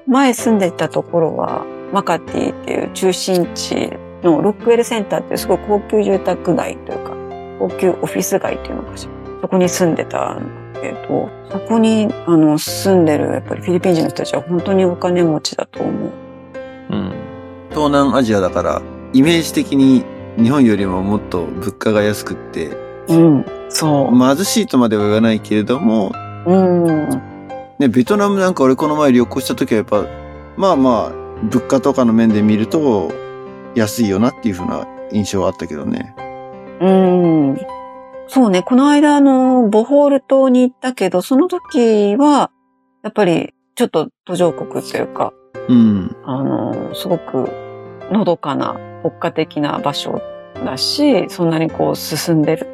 [0.08, 3.91] 前住んでたところは、マカティっていう中心地
[4.24, 7.13] のロックウェルセンターっていうすごい高級住宅街というか、
[7.60, 9.12] 高級オフィス街っていうのかしら。
[9.41, 16.12] そこに住んでたんだけど、そこにあの住んでるやっぱりフィリピン人の人たちは本当にお金持ちだと思う。
[16.89, 17.13] うん
[17.69, 18.82] 東南アジアだから、
[19.13, 20.04] イメージ的に
[20.38, 22.69] 日本よりももっと物価が安くって、
[23.10, 26.12] うん、そ貧しいとまでは言わないけれども、
[26.45, 26.51] う。
[26.51, 27.10] うん、
[27.79, 30.05] ね、ベトナムなんか俺この前旅行した時はやっぱ、
[30.58, 33.12] まあまあ、物価とかの面で見ると、
[33.75, 36.15] 安いよなっていう風な印象はあったけどね。
[36.79, 37.58] うん。
[38.27, 42.51] そうね、この間あの、ボホール島に行ったけど、その時は、
[43.03, 45.34] やっぱりちょっと途上国というか、
[45.67, 46.15] うん。
[46.23, 47.49] あの、すごく
[48.12, 50.21] のどかな、国家的な場所
[50.63, 52.67] だし、そんなにこう進んでる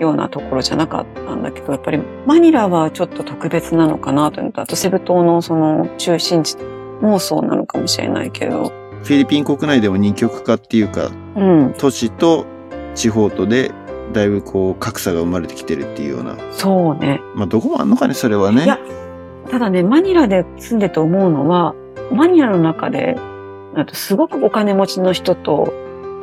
[0.00, 6.56] ようなところじゃなかったんだけど、やっぱりマニラはちょっと特別なのかなというのと、あとセブ島のその中心地
[7.00, 12.46] もそうなのかもしれないけど、フィリピン国内でも二極化っていうか、うん、都市と
[12.94, 13.70] 地方とで、
[14.12, 16.36] だいぶこう格差が生まれてきてるっていうような。
[16.52, 17.20] そうね。
[17.34, 18.78] まあどこもあんのかね、それはいねや。
[19.50, 21.74] ただね、マニラで住んでて思うのは、
[22.12, 23.16] マニラの中で、
[23.74, 25.72] あとすごくお金持ちの人と、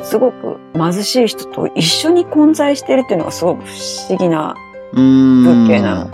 [0.04, 3.72] すごく貧しい人と一緒に混在してるっていうのがすごく不
[4.10, 4.56] 思議な。
[4.94, 6.08] 風景な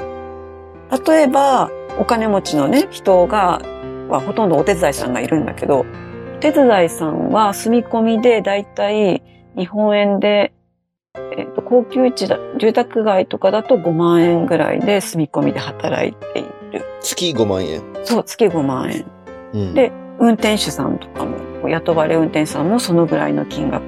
[1.06, 3.62] 例えば、お金持ちのね、人が、
[4.08, 9.22] はほとんどお手伝いさんがいるんだけど、お手伝いさんは住み込みでだいたい
[9.58, 10.54] 日本円で、
[11.38, 16.86] えっと高級地だ、住宅街とかだと5万円ぐらいで住み込みで働いている。
[17.02, 17.84] 月5万円。
[18.04, 19.06] そう、月5万円。
[19.54, 23.84] うんで運転手さんとかも、雇われ運転手さんもそのぐらいの金額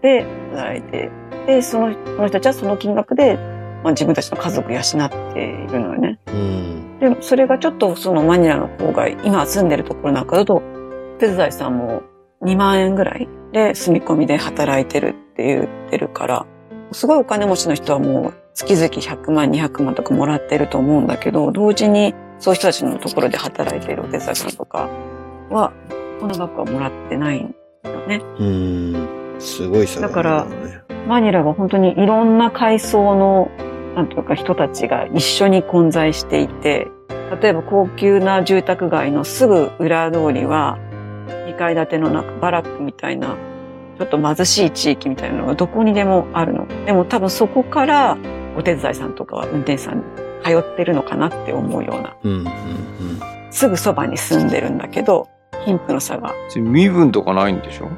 [0.00, 1.10] で働いて、
[1.46, 3.36] で、そのその人たちはその金額で、
[3.82, 6.18] まあ、自分たちの家族養っているのよね。
[6.28, 6.98] うん。
[7.00, 10.62] でも、それがちょっとそのマニラの方が、今住んでるところなんかだと、
[11.18, 12.02] 手伝いさんも
[12.42, 16.46] 2万円ぐらいで住み込みで働いてるって言ってるから、
[16.92, 24.88] すごいお金持ちの人はもう月々100万、200万とかもらってると思うんだけど、同時にそういう人たちのところで働いてるお手伝いさんとか
[25.50, 25.72] は、
[26.22, 28.22] この額はもらってないんだよね。
[28.38, 29.36] うん。
[29.40, 33.50] すごい差だからねマニラは本当にいろんな階層の、
[33.96, 36.86] なんというか人たちが一緒に混在していて、
[37.42, 40.78] 例えば高級な住宅街のすぐ裏通りは、
[41.48, 43.36] 2階建てのなんかバラックみたいな、
[43.98, 46.68] ちょっと貧しい地域みたいなのがどこにでもあるの。
[46.86, 48.16] でも多分そこから
[48.56, 50.02] お手伝いさんとかは運転手さんに
[50.44, 52.32] 通ってるのかなって思うような、うん。
[52.32, 52.46] うん。
[53.50, 55.28] すぐそばに住んでるんだけど、
[55.64, 57.88] 貧富の差が身分とかないんでしょ？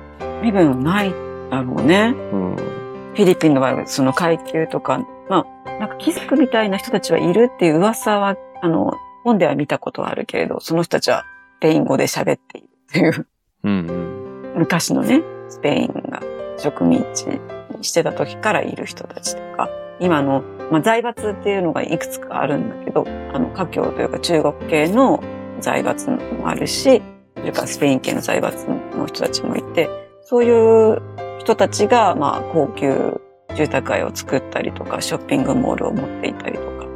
[0.42, 1.14] 身分ない
[1.50, 2.14] だろうね。
[2.32, 2.56] うん。
[2.56, 4.98] フィリピンの場合はその階級とか、
[5.28, 11.24] まあ、なんか貴族みたいな人たちはいるっていう噂は、あの、本では見たことはあるけれど、その人たちは
[11.58, 13.26] スペイン語で喋っているっていう、
[13.62, 14.52] うんうん。
[14.58, 16.20] 昔のね、スペインが
[16.58, 19.68] 植民地にしてた時からいる人たちとか、
[20.00, 25.22] 今の、まあ、財閥っていうのがいくつかあるんだけど、あの、華僑というか中国系の
[25.60, 27.13] 財閥もあるし、そ
[27.44, 29.88] れからスペイン系の財閥の人たちもいて、
[30.22, 31.02] そういう
[31.38, 33.20] 人たちが、まあ、高級
[33.54, 36.86] 住宅街を作ったりとか、ショッピングモールを持っていたりとか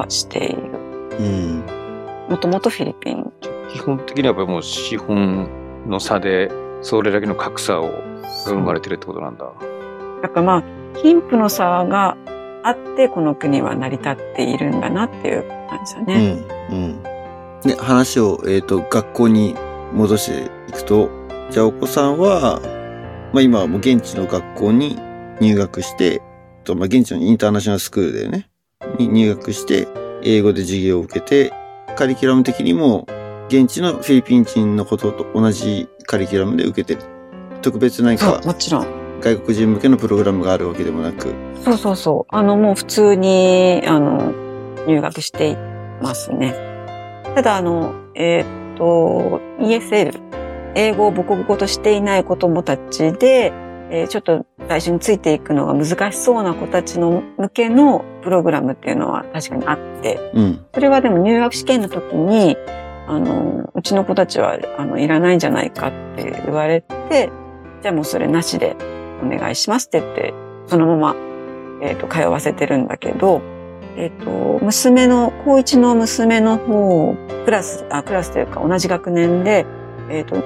[0.00, 0.62] はしている。
[1.18, 1.64] うん。
[2.28, 3.32] もともとフィリピン。
[3.72, 6.50] 基本的にはやっぱりもう資本の差で、
[6.82, 7.90] それだけの格差を
[8.46, 9.52] が生まれてるってことなんだ。
[10.22, 12.16] だからまあ、貧富の差が
[12.62, 16.34] あって、この国は成り立っているんだなっていう感じだうね。
[16.34, 16.44] ん。
[16.70, 17.02] うん。
[17.62, 19.56] で、話を、えっ、と、学校に
[19.92, 21.10] 戻していくと、
[21.50, 22.60] じゃあお子さんは、
[23.32, 24.98] まあ今はもう現地の学校に
[25.40, 26.22] 入学して、
[26.64, 28.48] とまあ現地のインターナショナルスクールだよね。
[28.98, 29.88] に入学して、
[30.22, 31.52] 英語で授業を受けて、
[31.96, 33.06] カリキュラム的にも、
[33.48, 37.08] 現地のフィリピン人のことと同じカリキュラムで受けてる。
[37.62, 39.20] 特別何かもちろん。
[39.20, 41.32] 外国人向けのプログラムがあるわけでもなく。
[41.64, 42.34] そうそうそう。
[42.34, 44.32] あの、もう普通に、あの、
[44.86, 45.56] 入学してい
[46.02, 46.54] ますね。
[47.34, 50.20] ただ、あの、えーっと、ESL、
[50.74, 53.52] 英語を母国語としていない子供たちで、
[53.90, 60.66] えーちょっと最初についていくのが難しそうな子たちの向けのプログラムっていうのは確かにあって、うん。
[60.74, 62.56] それはでも入学試験の時に、
[63.06, 67.30] あの、うちの子たちは、あの、いらないんじゃないかって言われて、
[67.82, 68.76] じゃあもうそれなしで
[69.22, 70.34] お願いしますって言って、
[70.66, 71.16] そのまま、
[71.82, 73.40] えっ、と、通わせてるんだけど、
[73.96, 79.64] えっ、と、娘の、高一の娘の方、クラス、あ、クラスというか同じ学年で、
[80.10, 80.36] えっ、と、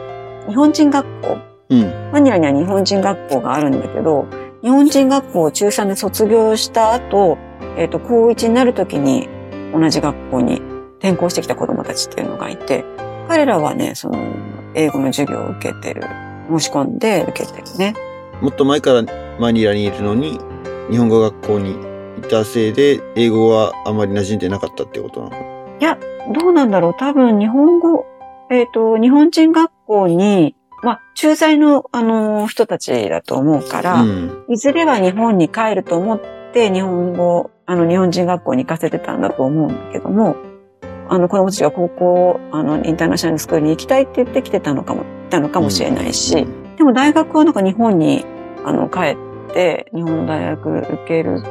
[0.49, 1.39] 日本人学校、
[1.71, 2.11] うん。
[2.13, 4.27] マニラには日本人学校があるんだけど、
[4.63, 7.39] 日本人学校を中3で卒業した後、
[7.77, 9.29] えっ、と、高1になる時に
[9.73, 10.63] 同じ学校に
[10.99, 12.85] 転校してきた子供たちっていうのがいて、
[13.29, 14.19] 彼らはね、その、
[14.75, 16.03] 英語の授業を受けてる。
[16.49, 17.95] 申し込んで受けてるね。
[18.41, 19.05] もっと前から
[19.39, 20.39] マニラにいるのに、
[20.91, 21.90] 日本語学校に
[22.25, 25.79] いたせいで、英語はあまり馴染んでなかったってことなの？
[25.81, 25.99] いや、
[26.33, 26.95] どうなんだろう。
[26.99, 28.07] 多分日本語、
[28.51, 34.45] えっ、と、日本人学校に、まあ、駐在の、あの人たちだと思うから、うん。
[34.49, 36.21] いずれは日本に帰ると思っ
[36.53, 40.37] て、日本語、あの、日本人学校に行かせてたんだと思うんだけども、
[41.09, 48.25] あの、子供たちが高校、あの、インターナショナルスクールに行きたいって言ってきてたのかも、たのかもしれないし、でも大学はなんか日本に、
[48.65, 51.43] あの、帰って、日本の大学受ける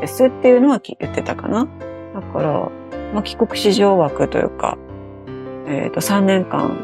[0.00, 1.68] ですっていうのはき言ってたかな。
[2.14, 2.70] だから、
[3.12, 4.78] まあ、帰国子女枠というか、
[5.66, 6.76] えっ、と、3年間、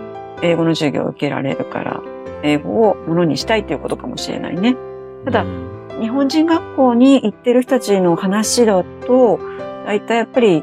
[0.42, 2.02] 英語の授業を受けられるから、
[2.42, 4.76] 英語をものにしたいということかもしれないね。
[5.24, 9.38] ただうん日本人学校に行ってる人たちの話だと、
[9.86, 10.62] 大体やっぱり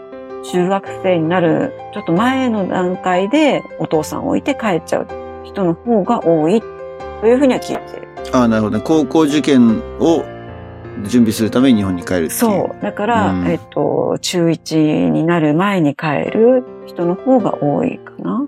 [0.52, 5.08] 中学生になるちょっと前の段階でお父さんを置いて帰っちゃう
[5.44, 6.62] 人の方が多い
[7.22, 8.08] というふうには聞いてる。
[8.34, 8.84] ああ、なるほどね。
[8.86, 10.24] 高校受験を
[11.08, 12.30] 準備するために日本に帰るっていう。
[12.32, 12.82] そう。
[12.82, 18.48] だから、うんえっと、中1になる前に帰る人の方が多いかな。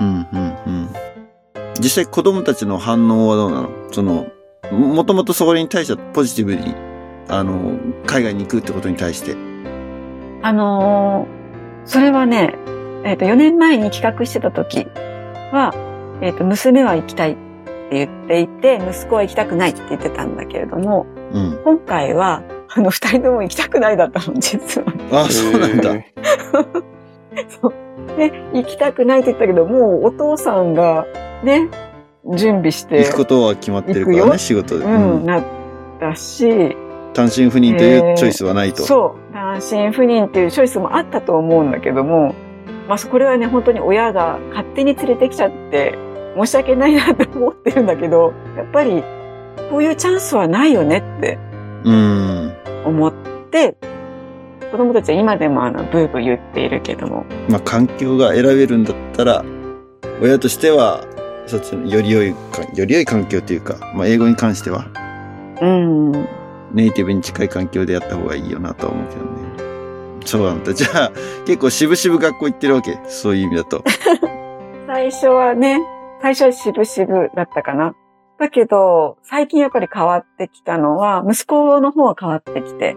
[0.00, 0.88] うん、うん、うん。
[1.80, 3.70] 実際子供たちの反応はどうなの？
[3.92, 4.26] その、
[4.72, 6.74] ももともとそれに対してはポジティブに、
[7.28, 9.36] あの、海外に行くってことに対して。
[10.42, 11.44] あのー
[11.86, 12.54] それはね、
[13.04, 14.86] えっ、と、4年前に企画してた時
[15.52, 15.74] は、
[16.22, 17.36] えっ、と、娘は行きたいっ
[17.90, 21.60] て言っていて、息子は行きたくないって言ってたんだけれども、うん。
[21.64, 24.92] 今回は、あの、二人とも行きたくないだったの、実は。
[25.12, 25.94] あ、そうなんだ。
[25.94, 26.12] へ
[27.48, 27.74] そう。
[28.16, 31.04] で、行きたくないって言ったけど、もうお父さんが、
[31.42, 31.68] ね、
[32.36, 34.84] 準備して行く、ことは決まってるからね、仕事で。
[34.84, 35.42] うん、うんなっ
[36.00, 36.76] たし、
[37.12, 38.82] 単身赴任というチョイスはないと。
[38.82, 39.32] そう。
[39.32, 42.34] 単身赴任っていうチョイスもあったと思うんだけども、
[42.88, 45.96] まあ、これはね、本当に親が勝手に連れてきちゃって、
[46.36, 49.02] 申し訳ないなって思ってるんだけど、やっぱり、
[49.70, 51.38] こういうチャンスはないよねって
[51.84, 52.52] うん。
[52.84, 53.12] 思っ
[53.50, 53.76] て、
[54.70, 59.44] 子供たちは今でもあの、ブーブー言っているけども、まあ、環境が選べるんだったら、
[60.20, 61.04] 親としては、
[61.46, 64.86] そっちのより良いか、より良い環境というか、まあ、英語に関しては、
[65.60, 66.12] うん、
[66.72, 69.30] ネイティブに近い環境でやった方がいいよなとは思うけどね。
[70.24, 70.72] そうなんだ。
[70.72, 71.12] じゃあ、
[71.46, 72.98] 結構渋々学校行ってるわけ？
[73.08, 73.84] そういう意味だと。
[74.88, 75.80] 最初はね、
[76.22, 77.94] 最初は渋々だったかな。
[78.38, 82.96] だけど、最近やっぱり変わってきたのは、息子の方は変わってきて、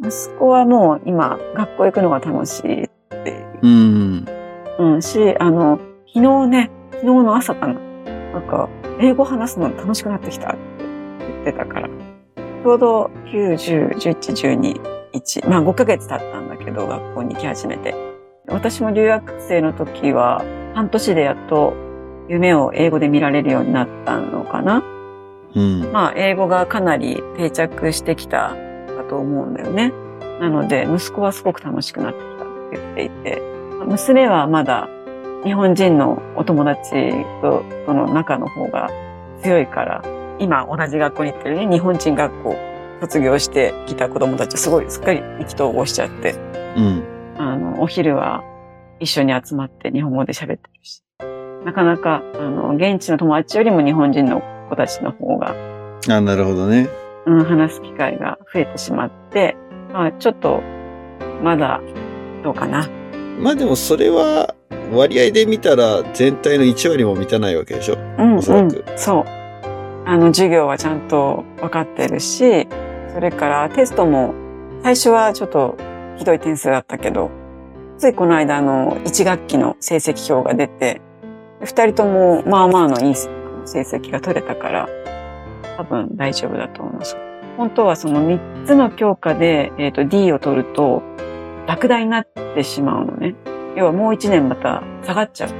[0.00, 2.88] 息子はもう今、学校行くのが楽しいっ
[3.24, 3.58] ていう。
[3.62, 4.26] うん。
[4.78, 5.78] うん、し、あの、
[6.14, 7.74] 昨日ね、昨日の朝かな。
[8.32, 8.68] なんか、
[9.00, 10.58] 英語話すの楽しくなってきたって
[11.20, 11.88] 言ってたから。
[11.88, 14.80] ちょうど9、10、11、12、
[15.12, 15.48] 1。
[15.48, 17.94] まあ5ヶ月経ったんだけど、学校に行き始めて。
[18.48, 21.72] 私も留学生の時は、半年でやっと
[22.28, 24.82] 夢を英語で見られるようになったのかな？
[25.54, 25.92] うん。
[25.92, 28.54] まあ、英語がかなり定着してきた
[28.96, 29.92] かと思うんだよね。
[30.40, 33.42] なので、息子はすごく楽しくなってきたって言っていて、
[33.86, 34.88] 娘はまだ
[35.44, 36.90] 日本人のお友達
[37.40, 38.90] ととの仲の方が
[39.42, 40.02] 強いから、
[40.38, 42.56] 今同じ学校に行ってるね、日本人学校
[43.00, 46.34] 卒業してきた子供たちはすごいすっかり意気投合しちゃって、
[46.76, 47.04] うん。
[47.38, 48.42] あの、お昼は
[48.98, 51.02] 一緒に集まって日本語で喋ってるし、
[51.66, 55.52] なかなか、あの、現地の友達よりも日本人の子たちの方が
[56.08, 56.88] あ、なるほどね。
[57.26, 59.56] うん、話す機会が増えてしまって、
[59.92, 60.62] まあ、ちょっと、
[61.42, 61.80] まだ、
[62.44, 62.88] どうかな。
[63.40, 64.54] まあでもそれは、
[64.92, 67.96] 割合で見たら全体の1割も満たないわけでしょ？
[68.18, 69.24] うん、うんおそらく、そう。
[70.06, 72.68] あの、授業はちゃんと分かってるし、
[73.12, 74.34] それからテストも、
[74.84, 75.76] 最初はちょっと
[76.16, 77.32] ひどい点数だったけど、
[77.98, 81.02] ついこの間、あの、1学期の成績表が出て、
[81.60, 83.30] 二人とも、まあまあのいい成
[83.80, 84.88] 績が取れたから、
[85.76, 87.16] 多分大丈夫だと思います。
[87.56, 91.02] 本当はその3つの教科で、えっ、と D を取ると、
[91.66, 93.34] 落第になってしまうのね。
[93.76, 95.50] 要はもう1年また下がっちゃう。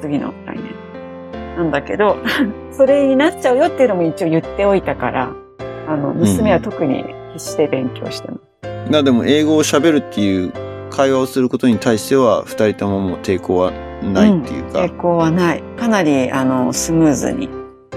[0.00, 0.74] 次の来年。
[1.56, 2.16] なんだけど、
[2.70, 5.32] それになっちゃうよっていうのも一応言っておいたから、
[5.88, 8.40] あの、娘は特に必死で勉強してます。
[8.90, 10.52] まあでも英語を喋るっていう
[10.90, 13.72] 会話をすることに対しては、二人とももう抵抗は
[14.12, 14.80] ないっていうか。
[14.80, 15.62] 抵抗はない。
[15.78, 17.48] かなり、あの、スムーズに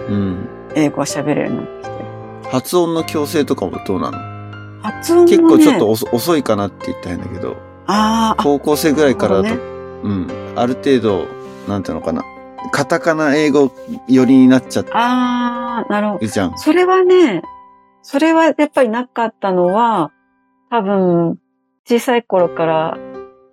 [0.10, 0.48] うん。
[0.76, 2.52] 英語を喋れるようになってきてる。
[2.52, 4.82] 発音の矯正とかもどうなの？
[4.82, 9.62] 発音もね、結構ちょっと遅遅いかなって言ったんだけど、あーあ、高校生ぐらいからだと、なる
[10.04, 10.28] うん。
[10.56, 11.26] ある程度、
[11.68, 12.24] なんていうのかな。
[12.72, 13.72] カタカナ英語
[14.08, 16.20] 寄りになっちゃってああ、なるほど。
[16.20, 16.58] るじゃん。
[16.58, 17.42] それはね、
[18.02, 20.12] それはやっぱりなかったのは、
[20.70, 21.40] 多分、
[21.88, 22.98] 小さい頃から、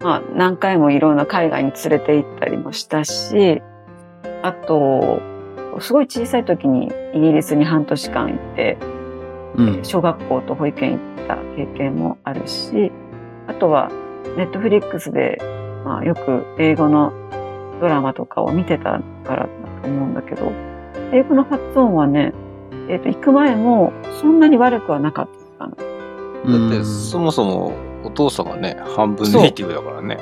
[0.01, 3.63] まあ、何回もいろんな海外に連れて行ったりもしたし、
[4.43, 5.21] あと、
[5.81, 8.79] すごい小さい時にイギリスに半年間行って、
[9.57, 9.85] うん。
[9.85, 12.93] 小学校と保育園行った経験もあるし、
[13.47, 13.91] あとは、
[14.37, 15.39] ネットフリックスで、
[15.85, 17.13] まあ、よく英語の
[17.81, 19.49] ドラマとかを見てたからだ
[19.83, 20.53] と思うんだけど、
[21.13, 22.33] 英語の発音はね、
[22.89, 25.77] えっ、と、行く前もそんなに悪くはなかったの。
[26.71, 27.73] だって、そもそも
[28.05, 30.19] お父さんがね、半分ネイティブだからね。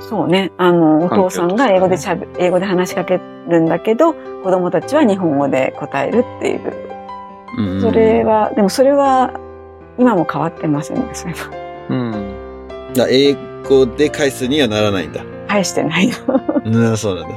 [0.00, 0.52] そうね。
[0.56, 6.72] あの、お父さんが英語でしゃべ、英語で話しかけるんだけど、子供たちは日本語で答えるっていう。
[7.56, 9.32] うんそれは、でもそれは、
[9.98, 11.50] 今も変わってませんね、それは。
[11.88, 12.92] うん。
[12.94, 13.34] だ英
[13.68, 15.22] 語で返すにはならないんだ。
[15.48, 16.14] 返してないよ。
[16.64, 17.34] なそうなんだ。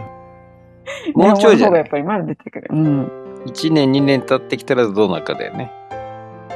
[1.16, 2.68] もうちょいじゃ日本がやっぱりまだ出てくる。
[2.70, 3.12] うん。
[3.48, 5.72] 1年2年経ってきたらどうなるかだよね。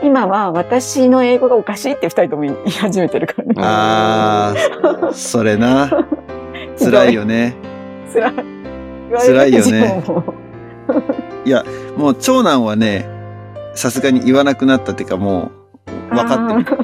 [0.04, 3.56] 今は私の英語がおかしいって二人とも言い始めてるからね。
[3.58, 5.90] あー、それな。
[6.80, 7.56] 辛いよね。
[8.14, 8.34] 辛い。
[9.28, 10.14] 辛いよね言われると
[11.46, 13.08] 自分ももう長男はね、
[13.74, 15.52] さすがに言わなくなったっていうかも
[15.88, 16.78] う、分かってる。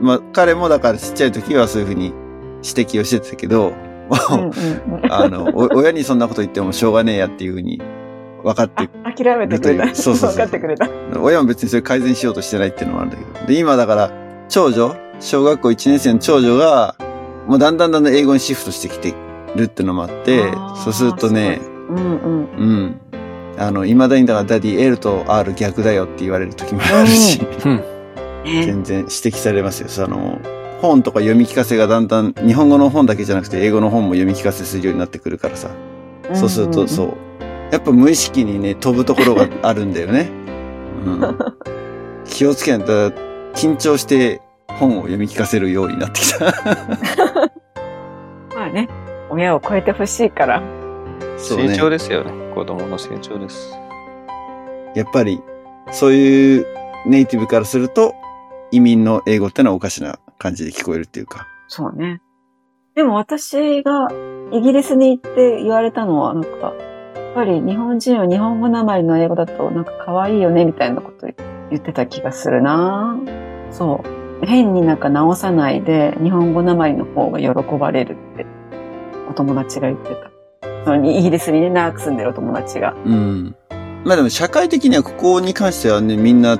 [0.00, 2.12] まあ、彼もだからちっちゃい時はそういうふうに
[2.64, 4.50] 指摘をしてたけど、うんもう、
[4.88, 7.80] うんうんあの、お親にそんなこと言ってもしょうがねえやっていうふうに
[8.48, 9.94] 分かって、あ諦めてくれた。
[9.94, 10.88] そうそうそう分かってくれた。
[11.20, 13.46] 親も別にそれ改善しようとしてないっていうのもあるんだけど。
[13.46, 14.10] で、今だから、
[14.48, 16.96] 長女、小学校1年生の長女が、
[17.46, 19.14] もうだんだんだんだん英語にシフトしてきて
[19.56, 20.52] るってのもあって
[20.84, 22.48] そうするとね、うんうん。
[22.56, 23.00] うん。
[23.58, 27.76] あの、未だにだから Daddy L と R 逆だよって言われる時もあるし、うん。
[28.44, 29.88] ね全然指摘されますよ。
[29.88, 30.38] その、
[30.80, 35.70] 本とか読み聞かせがだんだん、日本語の本だけじゃなくて英語の本も読み聞かせするようになってくるからさ。
[36.34, 37.27] そうすると、そう。
[37.70, 40.30] やっぱ無意識にね、飛ぶところがあるんだよね。
[41.04, 41.38] うん。
[42.24, 43.10] 気をつけないと、
[43.54, 46.46] 緊張して本を読み聞かせるようになってきた。
[48.54, 48.88] まあね、
[49.30, 50.62] 親を超えてほしいから。
[51.36, 51.76] そうね成。
[51.76, 52.32] 長ですよね。
[52.54, 53.78] 子供の成長です。
[54.94, 55.40] やっぱり、
[55.90, 56.66] そういう
[57.06, 58.14] ネイティブからすると、
[58.70, 61.46] 移民の英語ってのはおかしな感じで聞こえるっていうか。
[61.68, 62.20] そうね。
[62.94, 64.08] でも私が
[64.52, 66.72] イギリスに行って言われたのは、なんか、や
[67.30, 71.26] っぱり日本人は日本語なまりの英語だとなんか可愛いよねみたいなこと
[71.70, 73.18] 言ってた気がするな
[73.70, 74.02] そ
[74.42, 74.46] う。
[74.46, 78.46] 変になんか直さないで日本語なまりの方が喜ばれるって
[79.28, 80.30] お友達が言ってた。
[80.84, 82.94] そのイギリスにね、長く住んでるお友達が。
[83.04, 83.56] うん。
[84.04, 86.58] まあでも社会的にはここに関してはね、みんな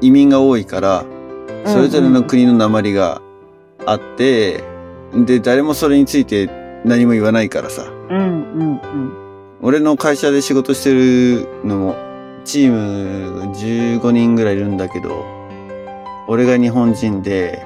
[0.00, 1.04] 移民が多いから、
[1.64, 3.20] それぞれの国の鉛が
[3.84, 4.62] あって、
[5.14, 6.48] で、誰もそれについて
[6.84, 7.82] 何も言わないからさ。
[7.82, 9.25] うんうんうん。
[9.62, 11.96] 俺の会社で仕事してるのも、
[12.44, 15.24] チーム15人ぐらいいるんだけど、
[16.28, 17.64] 俺が日本人で、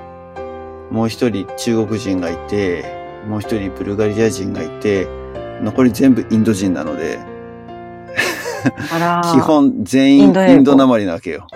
[0.91, 2.85] もう一人中国人がいて、
[3.27, 5.07] もう一人ブルガリア人がいて、
[5.63, 7.19] 残り全部インド人なので、
[9.33, 9.41] 基。
[9.41, 11.47] 本全員インドなまりなわけよ。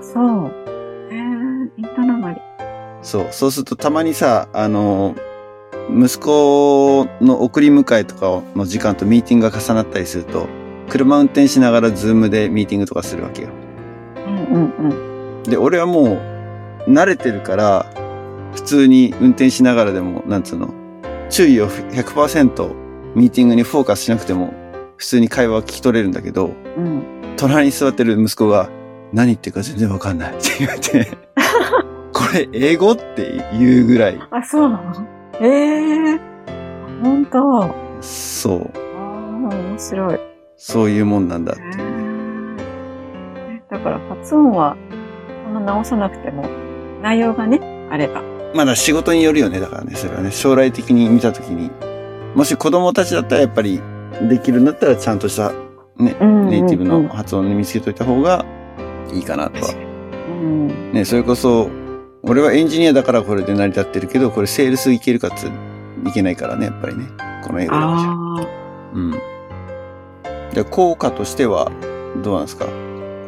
[0.00, 0.52] そう。
[1.10, 2.40] へえ、インドなまり。
[3.02, 3.26] そう。
[3.30, 5.14] そうするとたまにさ、あの、
[5.92, 10.46] 息子の送り迎えとかの時間とミーティングが重なったりすると、
[10.88, 13.48] 車運転しながら Zoom でミーティングとかするわけよ。
[14.16, 14.72] うんうん
[15.42, 15.42] うん。
[15.44, 16.20] で、俺はも
[16.86, 17.86] う慣れてるから、
[18.52, 20.74] 普通に運転しながらでも、なんつうの、
[21.28, 22.74] 注意を100%
[23.14, 24.52] ミーティングにフォーカスしなくても、
[24.96, 27.02] 普通に会話は聞き取れるんだけど、うん。
[27.36, 28.68] 隣に座ってる息子が、
[29.12, 31.16] 何言ってるか全然わかんないって言われて、
[32.12, 35.19] これ英語って言うぐらい、あ、そうなの？
[35.40, 36.20] ええ
[37.02, 37.64] 本当。
[37.64, 40.18] あそう、あ、面白い。
[40.56, 42.56] そういうもんなんだってへいう。
[43.56, 44.76] えだから発音は、
[45.44, 46.44] そんな直さなくても、
[47.02, 47.60] 内容がね、
[47.90, 48.22] あれば。
[48.54, 51.70] まだ仕事によるよね、だからね、それはね、将来的に見たときに、
[52.34, 53.80] もし子供たちだったらやっぱり
[54.28, 55.52] できるんだったらちゃんとした
[55.96, 58.44] ね、うんネイティブうんの発音に見つけといた方が
[59.12, 59.72] いいかなとは。
[60.42, 60.92] うん。
[60.92, 61.70] ね、それこそ、
[62.22, 67.06] 俺はエンジニアだからこれで成り立ってるけど、これセールスいけるかっついけないからね、やっぱりね。
[67.44, 68.46] この英語だ
[68.92, 69.10] けうん。
[70.54, 71.70] で、効果としては、
[72.22, 72.66] どうなんですか？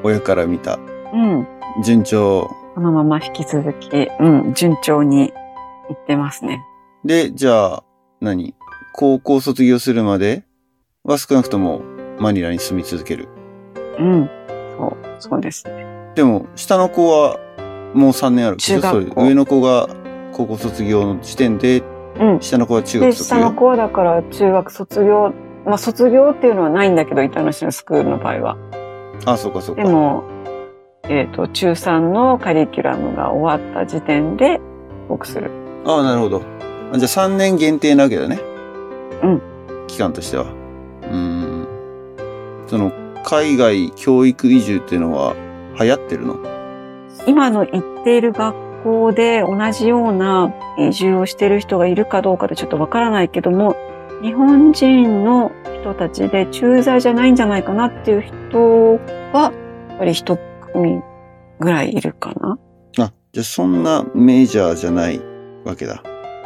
[0.03, 0.79] 親から見た。
[1.13, 1.47] うん。
[1.85, 2.51] 順調。
[2.75, 5.33] このまま引き続き、うん、順調にい
[5.93, 6.65] ってますね。
[7.05, 7.85] で、じゃあ、
[8.21, 8.55] 何？
[8.95, 10.45] 高校卒業するまで
[11.05, 11.81] は少なくとも
[12.19, 13.29] マニラに住み続ける。
[13.99, 14.31] うん。
[14.77, 15.87] そう、そうですね。
[16.15, 17.39] でも、下の子は
[17.95, 18.57] もう3年ある。
[18.57, 19.89] 中学校そう上の子が
[20.33, 21.83] 高校卒業の時点で、
[22.19, 22.41] うん。
[22.41, 23.41] 下の子は中で、学卒業。
[23.41, 25.33] 下の子はだから中学卒業、
[25.67, 28.57] まあ卒業っていうのはないんだけど、インターナショナルスクールの場合は。
[29.27, 29.83] あ、そうかそうか。
[29.83, 30.25] でも、
[31.09, 34.61] えっ、と、中3のカリキュラムが終わった時点で、
[35.09, 35.51] 僕する。
[35.85, 36.43] ああ、なるほど。
[36.93, 38.41] あじゃあ3年限定なわけだね。
[39.23, 39.43] うん。
[39.87, 40.45] 期間としては。
[40.45, 41.67] うーん。
[42.67, 42.93] その、
[43.25, 45.35] 海外教育移住っていうのは
[45.79, 46.52] 流行ってるの？
[47.27, 53.77] 今の行っている学校で同じような移住をしている人がいるかどうかでちょっとわからないけども、
[54.23, 58.99] 日本人の人たちで駐在じゃないんじゃないかなっていう人
[59.33, 59.53] は、
[59.89, 60.39] やっぱり一
[60.73, 61.01] 組
[61.61, 62.59] ぐらいいるかな？
[62.99, 65.21] あ、じゃあそんなメジャーじゃない
[65.65, 66.03] わけだ。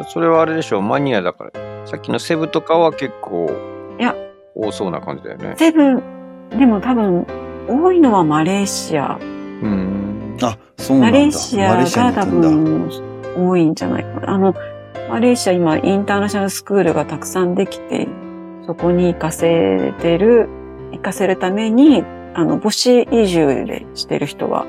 [0.09, 1.87] それはあれでしょ、マニアだから。
[1.87, 3.51] さっきのセブとかは結構、
[3.99, 4.15] いや
[4.55, 5.55] 多そうな感じだよね。
[5.57, 6.03] セブン、
[6.51, 7.27] でも多分、
[7.69, 9.19] 多いのはマレーシア。
[9.63, 10.37] うん。
[10.43, 11.19] あ、そうなんだ。
[11.19, 12.27] マレーシアマレーシアが多。
[12.27, 12.91] 分
[13.37, 14.31] 多いんじゃないかな。
[14.31, 14.55] あの、
[15.11, 18.09] マレーシア今インターナショナルスクールがたくさんできて、
[18.67, 20.49] そこに行かせてる、
[20.93, 22.03] 行かせるために、
[22.35, 24.67] あの、母子移住でしてる人は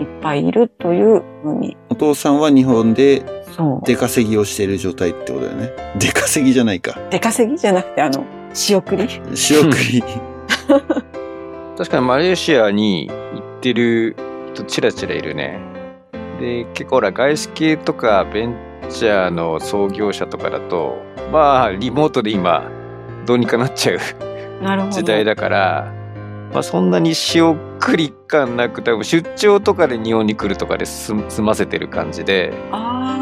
[0.00, 1.76] いっぱいいるというふうに。
[1.88, 3.22] お父さんは日本で
[3.56, 3.86] そう。
[3.86, 5.70] 出稼ぎをしている状態ってことだよね。
[5.98, 6.98] 出稼ぎじゃないか。
[7.10, 9.08] 出稼ぎじゃなくて、あの、仕送り。
[9.34, 10.02] 仕送り。
[11.76, 13.14] 確かにマレーシアに行
[13.60, 14.16] ってる
[14.54, 15.60] 人ちらちらいるね。
[16.40, 18.56] で、結構ほら外資系とかベン
[18.88, 20.96] チャーの創業者とかだと、
[21.30, 22.70] まあ、リモートで今、
[23.26, 23.98] どうにかなっちゃう。
[24.90, 25.92] 時代だから、
[26.52, 32.52] まあ、そんなに仕送り感なく、多分出張とかで日本に来るとかで済済ませてる感じで、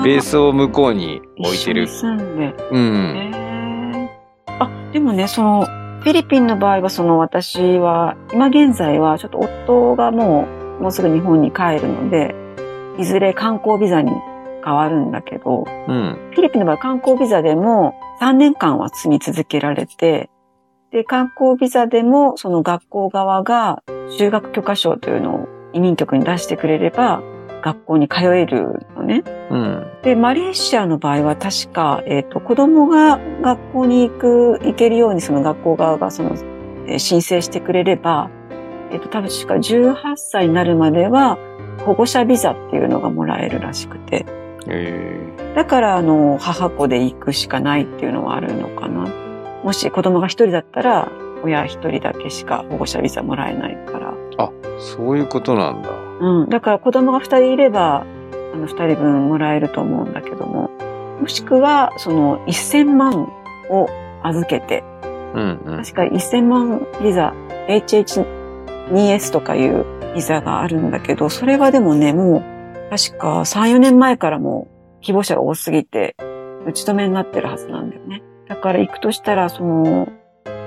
[0.04, 1.90] ベースを向こうに置いてる一。
[1.90, 2.54] 緒に住んで。
[2.70, 4.08] うん。
[4.60, 5.66] あ、でもね、その、
[6.08, 10.48] フィリピンの場合は、その私は、今現在は、ちょっと夫がも
[10.78, 12.34] う、もうすぐ日本に帰るので、
[12.96, 14.12] いずれ観光ビザに
[14.64, 16.30] 変わるんだけど、うん。
[16.32, 20.30] フィリピンの場合観光ビザでも3年間は住み続けられて、
[20.92, 23.82] で、観光ビザでもその学校側が
[24.16, 27.20] 修学許可証というのを移民局に出してくれれば
[27.68, 29.22] 学校に通えるのね。
[29.50, 29.86] うん。
[30.02, 36.30] で、マレーシアの場合は確か、えっ、と、子供が学校に行く、行けるようにその学校側がその、
[36.86, 38.30] えー申請してくれれば、
[38.90, 41.36] えっ、と、多分確か18歳になるまでは
[41.84, 44.24] 保護者ビザっていうのがもらえるらしくて。
[44.66, 45.20] え
[45.54, 49.06] だから、あの、母子で行くしかないっていうのはあるのかな。
[49.62, 51.10] もし子供が一人だったら、
[51.44, 54.12] 親一人だけしか保護者ビザもらえないから。
[54.12, 56.07] ー、あ、そういうことなんだ。
[56.20, 56.48] うん。
[56.48, 58.04] だから子供が二人いれば、
[58.54, 60.70] あの、二人分もらえると思うんだけども。
[61.20, 63.32] もしくは、その、1000万
[63.70, 63.88] を
[64.22, 64.84] 預けて、
[65.34, 65.84] うんうん。
[65.84, 67.34] 確か1000万ビザ、
[67.68, 74.68] HH2S とかいうビザがあるんだけど、それはでもね、もう、確か3、4年前からも
[75.00, 76.16] う希望者が多すぎて、
[76.66, 78.22] 打ち止めになってるはずなんだよね。
[78.48, 80.08] だから行くとしたら、その、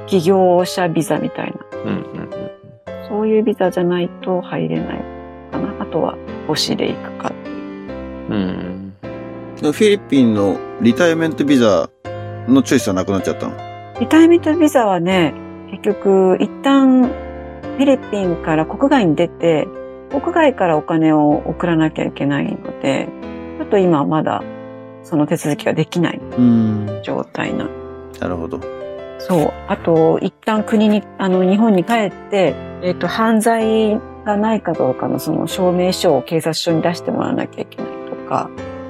[0.05, 2.29] 企業者ビザみたいな、うんうんうん。
[3.07, 5.10] そういうビザじゃないと入れないか
[5.61, 5.73] な。
[5.79, 7.55] あとは、母子で行くかっていう。
[8.29, 8.93] うん。
[9.61, 11.89] フィリピンのリタイアメントビザ
[12.47, 13.55] のチョイスはなくなっちゃったの？
[13.99, 15.33] リタイメントビザはね、
[15.69, 19.67] 結局、一旦、フィリピンから国外に出て、
[20.09, 23.07] 国外からお金を送らなきゃいけないので、
[23.59, 24.43] ちょっと今はまだ、
[25.03, 27.01] その手続きができないうん。
[27.03, 27.69] 状態な。
[28.19, 28.59] なるほど。
[29.19, 29.53] そう。
[29.67, 38.49] あと、一旦国に、あの、日本に帰って、えっ、と、犯罪がないかどうかのその証明書を警察署に出してもらわなきゃいけないとか、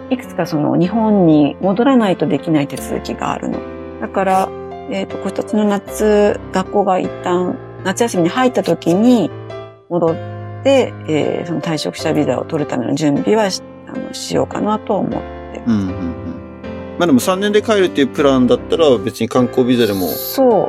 [0.09, 3.59] いくつかその日本に戻らないとできない手続きがあるの。
[4.01, 4.49] だから、
[4.89, 9.31] えっ、と、今年の夏、学校が一旦夏休みに入った時に
[9.89, 10.15] 戻っ
[10.63, 15.21] て、えーその退職者ビザを取るための準備はしあのしようかなと思う。
[15.65, 16.31] うんうんうん。
[16.99, 20.07] まあでも3年で帰るっていうプランだったら別に観光ビザでも。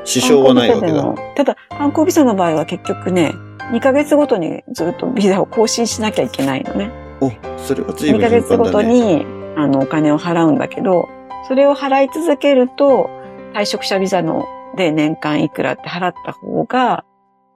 [0.04, 3.34] 支障はないわけだただ、観光ビザの場合は結局ね、
[3.70, 6.90] 2ヶ月ごとにずっとビザを更新しなきゃいけないのね。
[7.20, 8.70] お、それは随2分頻ヶ月ご。
[8.70, 9.24] とに、
[9.56, 11.08] あの、お金を払うんだけど、
[11.48, 13.08] それを払い続けると、
[13.54, 14.44] 退職者ビザの
[14.76, 17.04] で年間いくらって払った方が、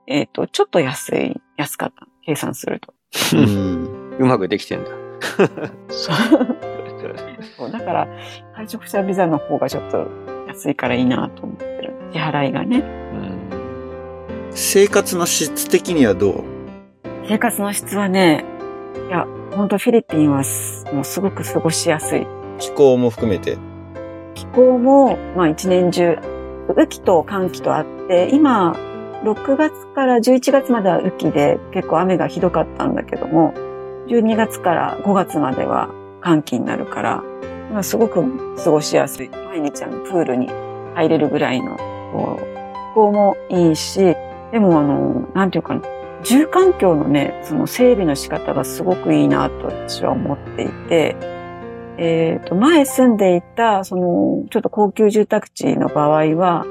[0.07, 2.07] えっ、と、ちょっと安い、安かった。
[2.23, 2.93] 計算すると。
[3.33, 4.15] うん。
[4.19, 4.91] うまくできてんだ。
[5.89, 6.11] そ
[7.65, 8.07] うだから、
[8.57, 10.07] 退職者ビザの方がちょっと
[10.47, 11.93] 安いからいいなと思ってる。
[12.11, 12.83] 支払いがね。
[14.57, 14.61] うん。
[14.61, 16.43] 生活の質的にはどう？
[17.29, 18.43] 生活の質はね、
[19.07, 22.25] いや、本当フィリピンはすもうすごく過ごしやすい。
[22.57, 23.57] 気候も含めて？
[24.33, 26.17] 気候も、まあ一年中、
[26.69, 28.73] 雨季と寒季とあって、今、
[29.23, 33.53] 6月から11月までは雨季で結構雨がひどかったんだけども、
[34.07, 35.89] 12月から5月までは
[36.21, 37.23] 寒季になるから、
[37.71, 38.23] まあ、すごく
[38.63, 39.29] 過ごしやすい。
[39.29, 40.49] 毎日あのプールに
[40.95, 41.77] 入れるぐらいの、
[42.13, 42.43] こう、
[42.93, 44.15] 気候もいいし、
[44.51, 45.81] でもあの、なんていうかな、
[46.23, 51.15] 住環境のね、その整備の仕方がすごくいいなと私は思っていて、
[51.97, 56.65] えっ、と、前住んでいた、その、ちょっと高級住宅地の場合は、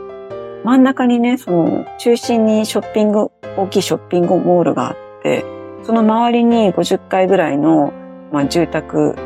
[0.65, 5.45] 真ん中にね、その、中心にショッピング、大きいショッピングモールがあって、
[5.83, 7.93] その周りに50階ぐらいの、
[8.33, 9.17] まあ、住宅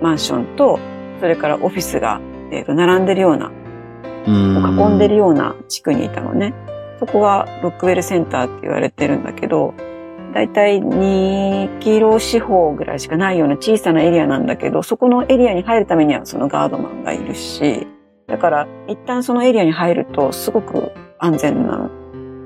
[0.00, 0.78] マンションと、
[1.20, 2.20] それからオフィスが、
[2.52, 3.50] えーと並んでるような、
[4.26, 4.92] うん。
[4.92, 6.54] 囲んでるような地区にいたのね。
[7.00, 9.74] そこがロックウェルセンターって言われてるんだけど、
[10.34, 17.88] だいたい2キロ四方ぐらいしかないような小さなエリアなんだけど、そこのエリアに入るためにはそのガードマンがいるし、
[18.28, 21.90] だから一旦そのエリアに入るとすごく安全なの。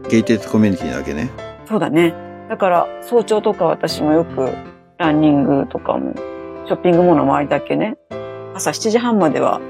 [0.09, 1.28] ゲイテッドコミュニティなわけね。
[1.66, 2.14] そうだね。
[2.48, 4.48] だから早朝とか私もよく
[4.98, 6.14] ランニングとかも、
[6.66, 7.96] ショッピングモールの周りだけね、
[8.55, 9.61] 朝7時半までは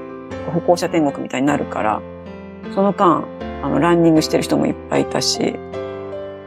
[0.53, 2.01] 歩行者天国みたいになるから、
[2.73, 3.23] その間、
[3.63, 5.55] あの、ランニングしてる人もいっぱいいたし、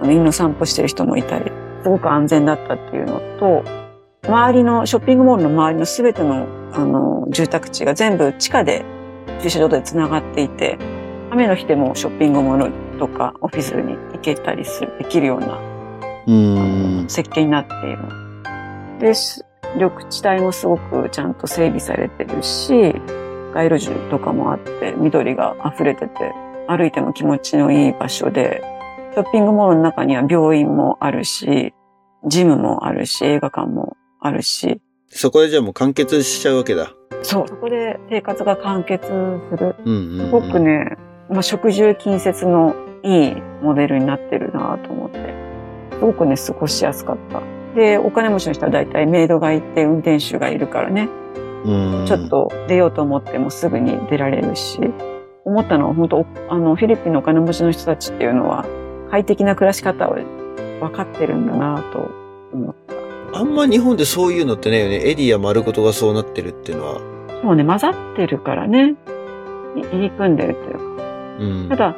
[0.01, 1.51] あの犬の散歩してる人もいたり、
[1.83, 3.65] すごく安全だったっていうのと、
[4.27, 8.85] 周りの、ショッピングモールの周りのすべての、あの、住宅地が全部地下で、
[9.43, 10.79] 駐車場で繋がっていて、
[11.31, 15.59] 雨の日でもショッピングモールとかオフィスに行けたりする、できるような
[16.27, 17.05] うん。
[17.09, 17.99] 設計になっている。
[19.01, 19.45] です。
[19.75, 22.95] 緑地帯もすごくちゃんと整備されてるし、
[23.55, 26.33] 街路樹とかもあって、緑が溢れてて、
[26.69, 28.63] 歩いても気持ちのいい場所で、
[29.15, 31.75] ショッピングモールの中には病院もあるし、
[32.27, 36.93] ジムもあるし、映画館もあるし、そこでじゃあもう完結しちゃうわけだ。
[37.23, 39.75] そう、そこで生活が完結する。
[39.85, 40.27] うんうん、うん。
[40.27, 40.97] すごくね、
[41.31, 45.35] まあ、食住近接のいいモデルになってるなと思って。
[45.93, 47.41] すごくね、過ごしやすかった。
[47.75, 51.09] で、お金持ちの人は大体メイドがいて運転手がいるからね、
[51.65, 54.79] うん、ちょっと出ようと思ってもすぐに出られるし、
[55.49, 58.67] 思ったのは本当、あの、フィリピンのお金持ちの人たちっていうのは、
[59.11, 60.15] 快適な暮らし方を
[60.81, 62.11] 分かってるんだなと
[62.53, 62.75] 思っ
[63.33, 63.39] た。
[63.39, 65.09] あんま日本でそういうのってないよね。
[65.09, 67.01] エリア丸ごとがそうなってるっていうのは。
[67.43, 68.95] そうね、混ざってるからね、
[69.77, 70.85] い入り組んでるっていうか。
[71.41, 71.77] うんた。
[71.77, 71.97] だ、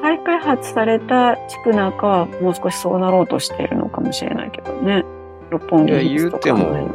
[0.00, 5.04] 再開発された地区なんかはもう少しそうなろうとしているのかもしれないけどね。
[5.50, 6.90] 六本木いや、ヒルズとか言うても、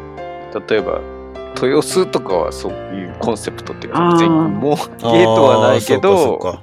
[0.70, 1.17] 例えば、
[1.62, 6.60] 豊洲とかはそういうコンセプトっていうか、全もう ゲートはないけど。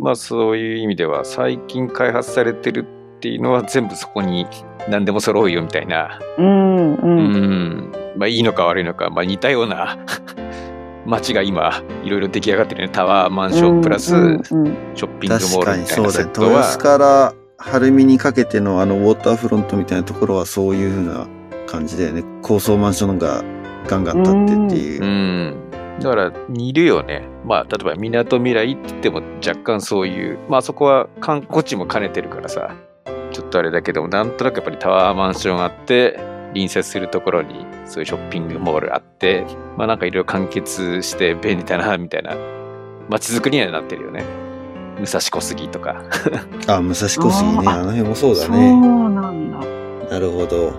[0.00, 2.84] まあそういう意味では最近開発されてる
[3.16, 4.46] っていうのは全部そこに
[4.88, 6.98] 何でも揃うよみたいな、うんう。
[7.02, 9.96] うんん、まあいいのか悪いのか、まあ似たような
[11.06, 12.88] 街が今いろいろ出来上がってるね。
[12.88, 16.06] タワーマンションプラスうんうんうんショッピングモールみたいそうだね。
[16.06, 21.26] なセット豊洲は、から晴海にかけてのあのウォーターフロントみたいなところはそういう風な
[21.66, 22.24] 感じだよね。
[22.42, 23.42] 高層マンションが
[23.86, 25.06] ガンガン建ってっていうう。
[25.06, 25.70] ん。
[26.00, 27.22] だから似るよね。
[27.44, 32.74] まあ例えばみなとみらいって言っても若干そういう、まあそこは観光地も兼ねてるからさ、
[33.32, 36.18] ちょっとあれだけども、なんとなくやっぱりタワーマンションあって、
[36.48, 39.44] 隣接するところにそういうショッピングモールあって、
[39.76, 42.36] まあなんかいろいろ完結して便利だな、みたいな
[43.08, 44.24] 街づくりにはなってるよね。
[45.00, 46.02] 武蔵小杉とか。
[46.68, 47.58] あ、武蔵小杉ね。
[47.66, 48.72] あの辺もそうだそうね。
[48.72, 49.58] なんだ。
[50.10, 50.72] なるほど。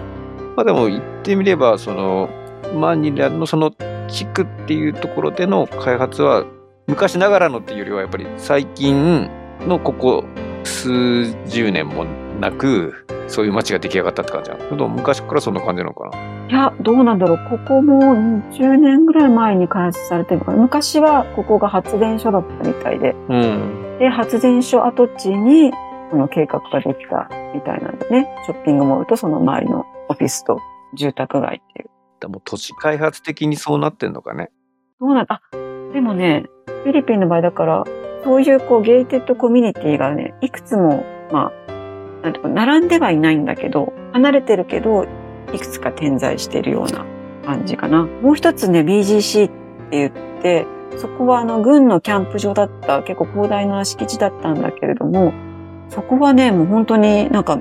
[0.55, 2.29] まあでも言ってみれば、その、
[2.73, 3.71] マニラのその
[4.07, 6.45] 地区っていうところでの開発は、
[6.87, 9.29] 昔ながらのっていうよりは、やっぱり最近
[9.67, 10.23] のここ
[10.63, 12.05] 数十年も
[12.39, 12.93] なく、
[13.27, 16.47] そういう街が出来上がったって感じなの昔からそんな感じなのかな？
[16.47, 17.39] いや、どうなんだろう。
[17.49, 18.13] ここも
[18.51, 20.57] 20年ぐらい前に開発されてるのかな。
[20.59, 23.15] 昔はここが発電所だったみたいで。
[23.29, 23.97] うん。
[23.97, 25.71] で、発電所跡地に、
[26.11, 28.27] この計画ができたみたいなんだね。
[28.45, 30.59] ショッピングモールとその周りのオフィスと
[30.93, 31.89] 住宅街っていう。
[32.25, 34.49] でも都市開発的にそうなってんのかね。
[34.99, 35.41] どうなんあ、
[35.93, 36.45] でもね、
[36.83, 37.83] フィリピンの場合だから、
[38.23, 41.71] そういうこうゲイテッドコミュニティがね、いくつも、まあ、
[42.23, 45.05] なんていうか、並んではいないんだけど、離れてるけど、
[45.53, 47.05] いくつか点在してるような
[47.45, 48.05] 感じかな。
[48.05, 49.55] もう一つね、BGC って
[49.91, 50.65] 言って、
[50.97, 55.31] そこはあの、軍のキャンプ場だった、結構広大な敷地だったんだけれども、
[55.89, 57.59] そこはね、もう本当になんか、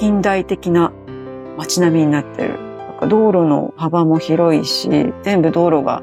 [0.00, 0.92] 近代的な
[1.56, 2.63] 街並みになってる。
[2.94, 6.02] か道路の幅も広いし、全部道路が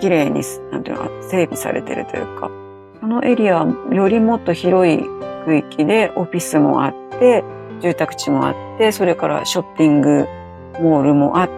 [0.00, 2.50] 綺麗に、なんていうの、整備されてるというか、
[3.00, 5.04] そのエリアはよりもっと広い
[5.44, 7.44] 区域でオフィスもあって、
[7.80, 10.26] 住宅地もあって、それからショッピング
[10.80, 11.50] モールもあっ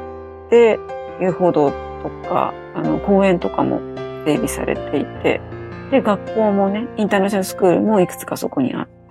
[0.50, 0.78] て、
[1.20, 1.70] 遊歩道
[2.02, 3.80] とか、あの、公園とかも
[4.24, 5.40] 整備されていて、
[5.90, 9.03] で、学校もね、インターナショナルスクールもいくつかそこにあって、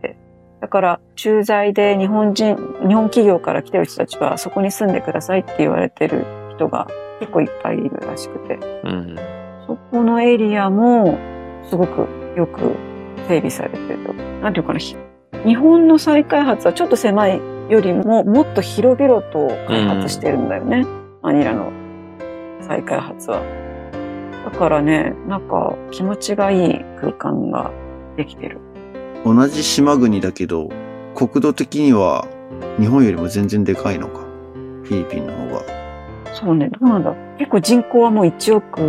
[0.63, 2.55] だから、駐在で日本人、
[2.87, 6.87] 日本企業から来てる人たちはそこに住んでくださいって言われてる人が
[7.19, 9.17] 結構いっぱいいるらしくて、うん。
[9.67, 11.17] そこのエリアも
[11.69, 12.07] すごく
[12.37, 12.77] よく
[13.27, 14.15] 整備されてる。
[14.41, 14.95] なんていうかな、ひ
[15.45, 20.85] 日本の再開発はちょっと狭いよりももっと広々と開発してるんだよね。
[21.21, 21.73] マニラの
[22.61, 23.41] 再開発は。
[24.45, 27.69] だからね、なんか気持ちがいい空間が
[28.15, 28.61] できてる。
[29.25, 30.69] 同じ島国だけど、
[31.15, 32.27] 国土的には
[32.79, 34.19] 日本よりも全然でかいのか？
[34.83, 35.61] フィリピンの方が。
[36.33, 38.81] そうね、どうなんだ結構人口はもう1億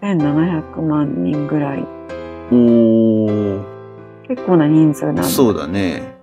[0.00, 1.84] 1700万人ぐらい。
[2.50, 3.62] おー、
[4.28, 5.24] 結構な人数なんだ。
[5.24, 6.14] そうだね。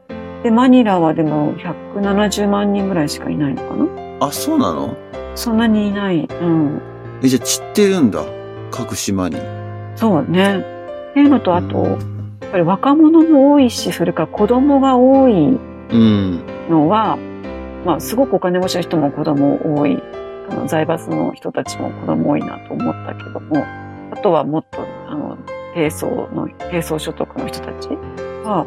[0.44, 4.28] で、マニラはでも170万人ぐらいしかいないのかな？
[4.28, 4.96] あ、そうなの？
[5.36, 6.26] そんなにいない。
[6.26, 6.82] うん。
[7.22, 8.26] え、じゃあ散ってるんだ。
[8.72, 9.38] 各島に。
[9.96, 10.60] そうね。
[11.12, 12.19] っていうのと、あと、うん
[12.52, 15.58] ぱり若者も多いし、それから子供が多い
[15.92, 16.44] うん。
[16.70, 17.18] のは、
[17.86, 20.02] まあ、すごくお金持ちの人も子供多い。
[20.50, 23.66] あの、財閥の人たちも子供多いなと思ったけども、
[24.12, 25.38] あとはもっと、あの、
[25.74, 27.90] 低層の、低層所得の人たち
[28.44, 28.66] は、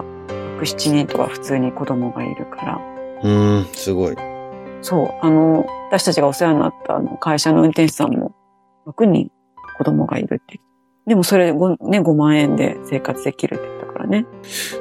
[0.58, 2.80] 6、7人とか普通に子供がいるから、
[3.22, 3.28] う
[3.60, 4.16] ん、すごい。
[4.80, 8.34] そう、あの、私たちがお世話になったあの会社の運転手さんも
[8.86, 9.30] 6人
[9.78, 10.60] 子供がいるって。
[11.06, 13.64] でもそれで 5,、ね、5万円で生活できるって
[14.02, 14.26] からね。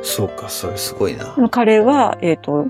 [0.01, 2.67] そうか、それすごいな彼は、えっ、と、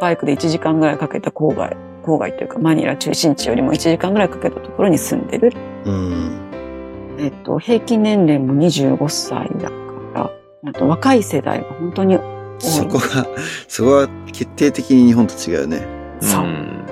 [0.00, 5.52] バイクで1時間ぐらいかけた郊外郊外というかマニラ中心地よりも1時間ぐらいかけたところに住んでる。
[5.86, 7.16] うん。
[7.18, 9.74] えっと、平均年齢も25歳だか
[10.14, 10.30] ら、
[10.66, 12.60] あと若い世代が本当に多い。
[12.60, 13.26] そこが、
[13.68, 15.86] そこは決定的に日本と違うよね。
[16.20, 16.84] そうん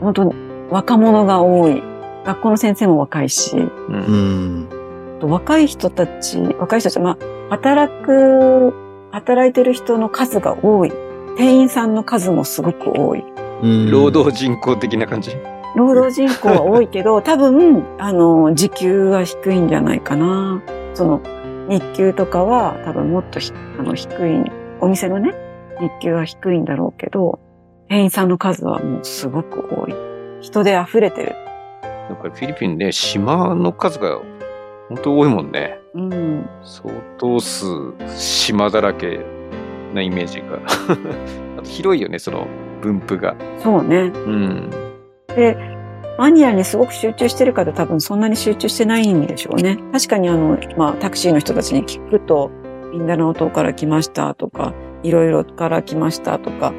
[0.00, 0.34] 本当に
[0.70, 1.82] 若者が多い。
[2.24, 3.70] 学校の先生も若いし、う。
[3.88, 4.68] うんん。
[4.70, 4.74] あ
[5.18, 7.16] と若い人たち、若い人たち、まあ、
[7.50, 8.72] 働く、
[9.12, 10.92] 働いてる人の数が多い。
[11.36, 13.24] 店員さんの数もすごく多い。
[13.62, 15.36] うん労働人口的な感じ？
[15.76, 20.62] 労働人口は多いけど、 多分、あの、時給は低いんじゃないかな。
[20.94, 21.20] その、
[21.68, 24.50] 日給とかは多分もっとひあの低い、
[24.80, 25.34] お店のね、
[25.80, 27.38] 日給は低いんだろうけど、
[27.88, 29.94] 店員さんの数はもうすごく多い。
[30.40, 31.34] 人で溢れてる。
[32.08, 34.20] なんかフィリピンね、島の数が
[34.88, 35.78] 本当多いもんね。
[35.94, 36.48] うん。
[36.62, 37.66] 相当数、
[38.16, 39.20] 島だらけ
[39.94, 40.60] なイメージが。
[41.58, 42.46] あと広いよね、その
[42.80, 43.36] 分布が。
[43.58, 44.12] そうね。
[44.14, 44.70] うん。
[45.34, 45.56] で、
[46.18, 49.78] マニアにすごく集中してるかと多分そんなに集中してないんでしょうね。
[49.92, 52.50] 確かにあの、まあタクシーの人たちに聞くと、
[52.92, 54.72] ミンダナオ島から来ましたとか、
[55.02, 56.72] いろいろから来ましたとか、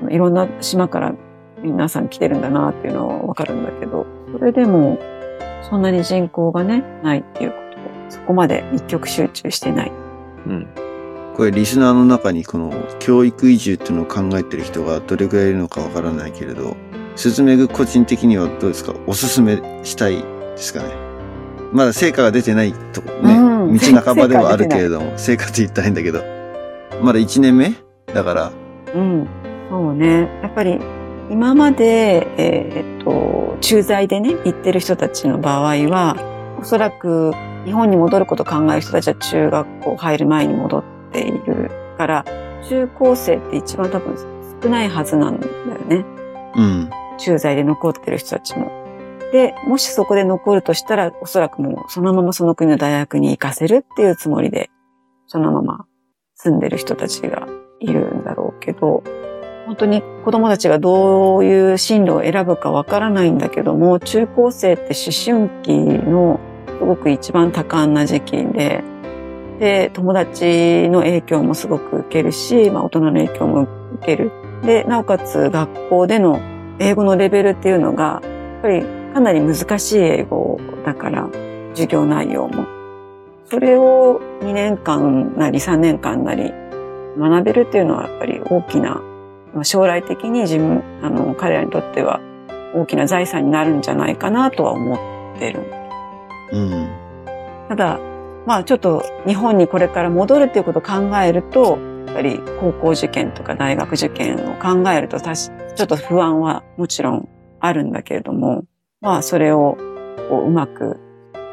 [0.00, 1.14] あのいろんな島から
[1.62, 4.98] 皆さん来てるんだなっていうのはわかるんだけど、それでも
[5.68, 9.92] そんなに人口がね、ないっていうことそこまで一極集中してない。
[10.46, 10.66] うん。
[11.34, 16.76] これリスナーの中にこの教育移住っていうのを考えてる人がどれくらいいるのかわからないけれど、
[17.14, 18.94] スズメグ個人的にはどうですか？
[19.06, 20.22] おすすめしたいで
[20.56, 20.90] すかね？
[21.72, 26.22] まだ成果が出てないとこね、うん道半ばではあるけれども、成果って言ったらいいんだけど、
[27.02, 27.74] まだ1年目？
[28.14, 28.52] だから、
[28.94, 29.26] うん。
[29.68, 30.28] そうね。
[30.42, 30.78] やっぱり、
[31.28, 36.16] 今まで、えーっと、駐在でね、行ってる人たちの場合は、
[36.60, 37.32] おそらく
[37.64, 42.24] 日本に戻ることを考える人たちは中学校入る前に戻っているから、
[42.68, 44.16] 中高生って一番多分
[44.62, 45.52] 少ないはずなんだよ
[45.88, 46.04] ね。
[46.54, 46.90] うん。
[47.18, 48.70] 駐在で残ってる人たちも。
[49.32, 54.70] で、もしそこで残るとしたら、おそらくもうそのままその国の大学に行かせるっていうつもりで、
[55.26, 55.86] そのまま
[56.34, 57.48] 住んでる人たちが
[57.80, 59.02] いるんだろうけど、
[59.66, 66.38] 本当に子供たちがどういう進路を選ぶかわからないんだけども、中高生って思春期の
[66.68, 68.84] すごく一番多感な時期で、
[69.58, 73.62] で、友達の影響もすごく受けるし、まあ大人の影響も
[73.94, 74.30] 受ける。
[74.62, 76.40] で、なおかつ学校での
[76.78, 81.28] 英語のレベルっていうのが、やっぱりかなり難しい英語だから、
[81.70, 82.66] 授業内容も。
[83.46, 86.52] それを2年間なり3年間なり
[87.18, 89.00] 学べるっていうのはやっぱり大きな、
[89.64, 92.20] 将来的に自分、あの、彼らにとっては
[92.74, 94.94] 大きな財産になるんじゃないかなとは思
[95.36, 95.60] ってる。
[96.52, 96.88] うん。
[97.68, 97.98] ただ、
[98.46, 107.28] まあちょっと日本にこれから戻るっていうことを考えると、やっぱり高校受験とか大学受験を考えると、ちょっと不安はもちろん
[107.60, 108.64] あるんだけれども、
[109.00, 109.76] まあそれを
[110.28, 111.00] こううまく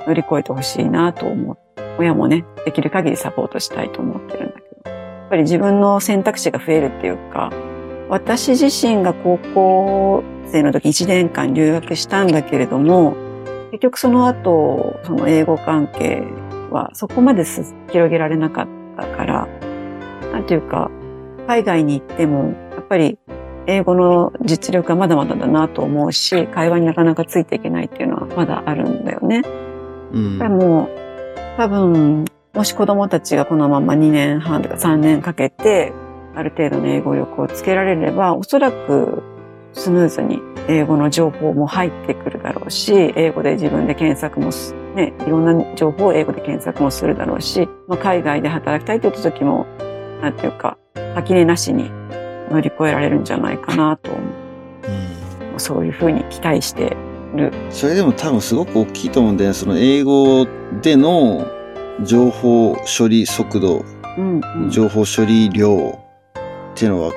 [0.07, 1.57] 乗り越えてほしいなと思う。
[1.97, 4.91] 親もね、できる限りサポートしたいと思ってるんだけど。
[4.91, 7.51] やっぱり自分の選択肢が増えるっていうか、
[8.09, 13.15] 私自身が高校生の時1年間留学したんだけれども、
[13.71, 16.23] 結局その後、その英語関係
[16.69, 19.47] はそこまです広げられなかったから、
[20.31, 20.91] なんていうか、
[21.47, 23.17] 海外に行っても、やっぱり
[23.65, 29.41] 英語の実力がまだまだだなと思うし、会話になかなかついていけないっていうのはまだあるんだよね。
[30.11, 30.49] うんで。
[30.49, 30.89] も、
[31.57, 35.93] 多分、もし子供たちがこのまま2年半とか3年かけて、
[36.35, 39.23] ある程度の英語力をつけられれば、おそらく
[39.73, 49.65] スムーズに英語の情報も入ってくるだろうし、英語で自分で検索もす、ね、いろんな情報を英語で検索もするだろうし、まあ、海外で働きたいと言った時も、
[50.21, 50.77] なんていうか、
[51.15, 51.91] 垣根なしに
[52.49, 54.43] 乗り越えられるんじゃないかなと思うん
[55.55, 55.59] う。
[55.59, 56.95] そういうふうに期待して
[57.35, 57.51] る。
[57.69, 59.53] それでも多分すごく大きいと思うんだよね。
[59.53, 60.47] その英語
[60.81, 61.45] での
[62.03, 63.85] 情報処理速度、
[64.17, 64.69] うん、うん。
[64.69, 65.99] 情報処理量
[66.73, 67.13] っていうのは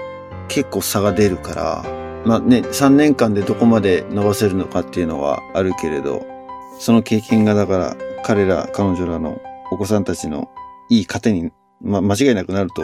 [0.48, 1.84] 結構差が出るから、
[2.26, 6.26] まあね、3年間でどこまで伸ばせるのかっていうのはあるけれど、
[6.78, 9.40] その経験がだから彼ら、彼女らの
[9.70, 10.50] お子さんたちの
[10.90, 11.50] いい糧に、
[11.80, 12.82] まあ、間違いなくなると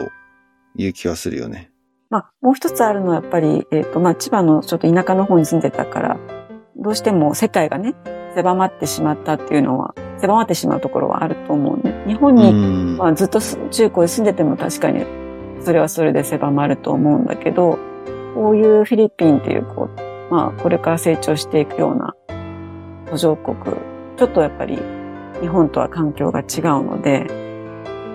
[0.76, 1.70] いう気はするよね。
[2.10, 6.18] まあ、もう一つあるのはやっぱり、えっ、と、まあ、千葉のちょっと田舎の方に住んでたから、
[6.76, 7.94] どうしても世界がね、
[8.34, 12.04] 狭まってしまったっていうのは、狭まってしまうところはあると思うね。
[12.06, 12.96] 日本うに、ん。
[12.96, 15.04] まあ、ずっとす中高で住んでても確かに、
[15.64, 17.78] それはそれで狭まると思うんだけど、
[18.34, 22.14] こういうフィリピンっていう、こう、まあ、これから成長していくような
[23.10, 23.56] 途上国、
[24.16, 24.78] ちょっとやっぱり
[25.40, 26.46] 日本とは環境が違う
[26.84, 27.26] ので、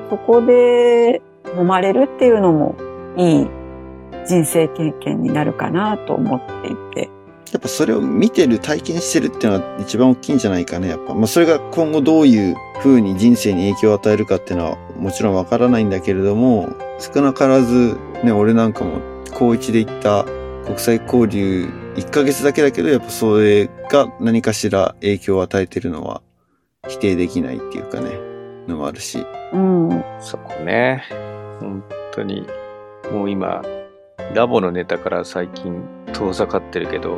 [0.10, 2.76] そこで揉まれるっていうのも
[3.16, 3.48] いい
[4.26, 7.10] 人生経験になるかなと思っていて、
[7.52, 11.14] やっぱそれを見てる、体験してるっていうのが一番大きいんじゃないかね、やっぱ。
[11.14, 16.70] まあそれが今後どういう風に人生に影響を与えるかっていうのはもちろんわからないんだけれども、
[17.00, 19.00] 少なからずね、俺なんかも
[19.34, 20.26] 高一で行った
[20.66, 26.22] 国際交流1ヶ月だけだけど、やっぱそれが何かしら影響を与えてるのは
[26.88, 28.12] 否定できないっていうかね、
[28.68, 29.26] のもあるし。
[29.54, 30.04] うん。
[30.20, 31.04] そこね。
[31.60, 32.46] 本当に。
[33.12, 33.62] もう今、
[34.34, 35.84] ラボのネタから最近
[36.14, 37.16] 遠ざかってるけど、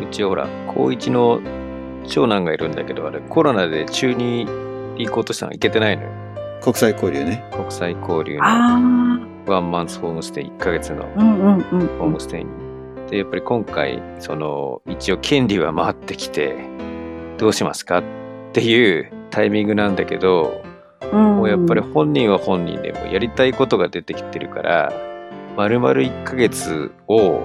[0.00, 1.40] うちほら、高一の
[2.06, 4.46] 長男がいるんだけど、あれコロナで中に
[4.96, 6.10] 行こうとしたの行けてないのよ。
[6.62, 7.44] 国際交流ね。
[7.52, 8.80] 国際交流のあ
[9.46, 11.08] ワンマンスホームステイ、1ヶ月のあ。
[11.16, 12.50] うんうんうんホームステイに。
[13.10, 16.56] で、やっぱり今回、その、一応権利は回ってきて、
[17.38, 18.02] どうしますかっ
[18.52, 20.62] ていうタイミングなんだけど、
[21.12, 21.36] うん。
[21.36, 24.92] もうやっぱり本人は本人でもやりたいことが出てきてるから、
[25.56, 27.42] 丸々1ヶ月を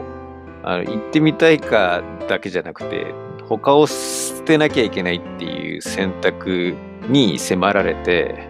[0.68, 3.14] あの行ってみたいかだけじゃなくて、
[3.48, 6.76] 他を捨てなきゃいけないっていう選択
[7.08, 8.50] に迫られて、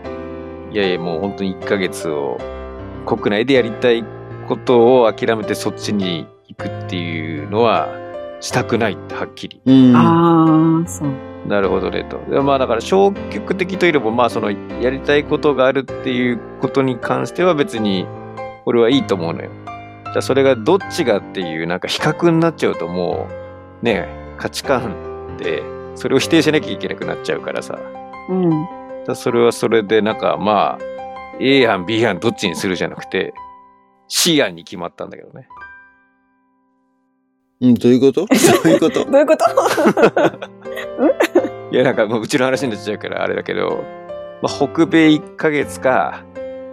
[0.71, 2.39] いやいやもう本当に1ヶ月を
[3.05, 4.03] 国内でやりたい
[4.47, 7.87] ことを諦めてそっちに行くっていうのは
[8.39, 9.61] したくないってはっきり。
[9.63, 9.95] うん。
[9.95, 11.09] ああ、そう。
[11.47, 12.19] なるほどねと。
[12.31, 14.49] でまあだから消極的というよりも、まあその
[14.81, 18.07] やりたいことがあるっていうことに関しては別に
[18.65, 19.51] 俺はいいと思うのよ。
[20.13, 23.27] じゃあそれがどっちがっていうなんか比較になっちゃうとも
[23.81, 25.61] うね価値観で
[25.95, 27.77] それを否定しなきゃいけなくなっちゃうからさ。
[28.29, 28.49] うん。
[29.05, 30.83] だそれはそれでなんかまあ
[31.39, 33.33] A 案 B 案どっちにするじゃなくて
[34.07, 35.47] C 案に決まったんだけどね。
[37.59, 38.25] うん、どういうこと？
[38.27, 38.33] ど
[38.65, 39.05] ういうこと？
[39.05, 39.45] どういうこと？
[41.71, 43.83] いやなんかもううちの話になっちゃうからあれだけど、
[44.41, 46.23] まあ、北米1ヶ月か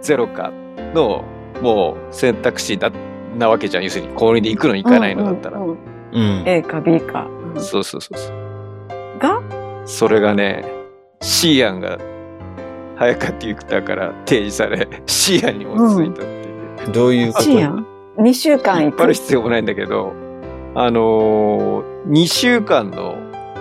[0.01, 0.51] ゼロか
[0.93, 1.23] の
[1.61, 2.91] もう選択肢だ
[3.37, 5.77] なわけじゃん要するに氷で行くの行かないのだったら、うんうんうん
[6.13, 6.43] うん。
[6.47, 7.27] A か B か。
[7.57, 9.41] そうそうそうそうが？
[9.85, 10.65] それがね
[11.21, 11.97] C 案が
[12.97, 17.85] 早かって言ったから提示され C 案にもついたっていう、どういうこと？C やん
[18.17, 18.83] ?2 週間行く？
[18.83, 19.13] 引っ張る。
[19.13, 20.13] 必要もないんだけど
[20.75, 23.15] あのー、2週間の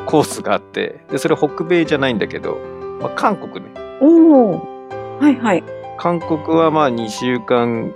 [0.06, 2.58] コースがあってでそれ北米じゃないんだけど、
[3.00, 5.18] まあ、韓国ねおお。
[5.20, 5.64] はいはい。
[5.98, 7.92] 韓国はまあ2週間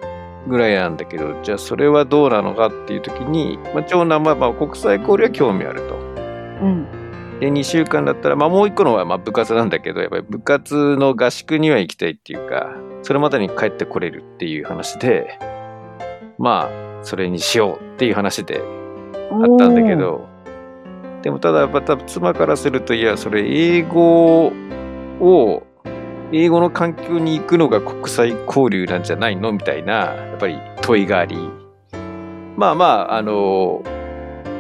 [0.49, 5.95] ぐらいなんだけどじゃあそれはどうなのかっていう時に、まあ、長男はまあ国際交流は興味あると。
[5.95, 6.87] うん。
[7.41, 15.39] で2週間だったら、まあ、もう一個のはまあ部活なんだけどやっぱり部活の合宿には行きたいっていうかそれまでに帰ってこれるっていう話で
[16.37, 18.61] まあそれにしようっていう話で
[19.31, 20.27] あったんだけど
[21.23, 24.47] でもただやっぱ多分妻からするといやそれ英語
[25.21, 25.63] を
[26.33, 29.53] 英語の環境に行くのが国際交流なんじゃないの？
[29.53, 31.37] みたいなやっぱり問いがあり
[32.57, 33.83] まあまああの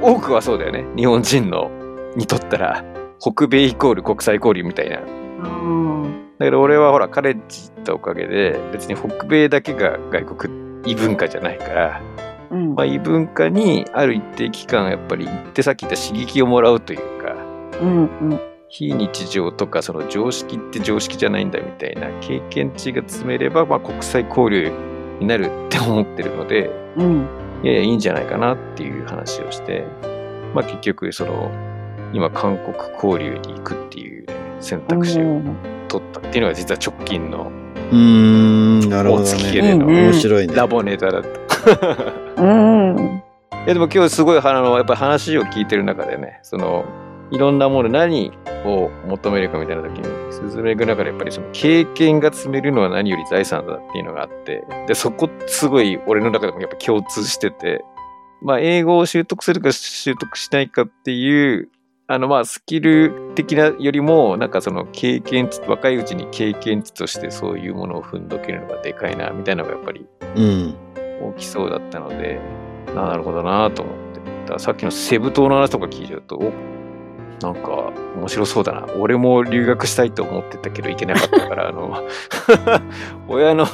[0.00, 1.70] 多くはそうだよね日本人の
[2.16, 2.84] にとったら
[3.20, 5.00] 北米イコール国際交流みたいな。
[6.38, 10.54] だけど俺はほらカレッジ行ったおかげで別に北米だけが外国
[10.86, 12.00] 異文化じゃないから
[12.52, 12.74] うん。
[12.76, 17.34] まあ、異文化にある一定期間やっぱり行ってさっき言った刺激をもらうというか
[17.80, 18.40] うんうん。
[18.68, 24.70] 非日常とかその常識って常識じゃないんだみたいな経験値が積めれば、まあ、国際交流
[25.20, 27.26] になるって思ってるのでうん。
[27.62, 29.84] いやいやいいんじゃないかなっていう話をして、
[30.54, 31.50] まあ、結局その
[32.12, 35.42] 今韓国交流に行くっていう、ね、選択肢を
[35.88, 37.50] 取ったっていうのが実は直近の
[37.90, 37.96] うー
[38.86, 39.68] ん、なるほどお付き合いね。
[39.68, 40.54] でのうん面白いね。
[40.54, 42.42] ラボネタだった。
[42.42, 42.94] うん。
[42.96, 43.22] うん。
[43.64, 46.84] いやでも今日すごいあのやっぱり話を聞いてる中でねその
[47.30, 48.32] いろんなもの何
[48.64, 57.84] を求めるかみたいな時に進める中でやっぱりその経験が積めるのは何より財産だっていうのがあってでそこすごい俺の中でもやっぱ共通してて
[58.42, 61.68] まあ英語を習得するか習得しないかっていう
[62.06, 70.06] あのまあスキル的なよりもなんかその経験値若いうちに経験値としてそういうものを踏んどけるのがでかいなみたいなのがやっぱり
[70.36, 70.88] うん。
[71.20, 72.40] 大きそうだったので、
[72.88, 74.20] あなるほどなと思って。
[74.20, 76.52] だからさっきのセブ島の話とか聞いちゃうと、お
[77.40, 78.86] なんか面白そうだな。
[78.96, 82.02] 俺も留学したいと思ってたけど行けなかったから、あの、
[83.28, 83.66] 親の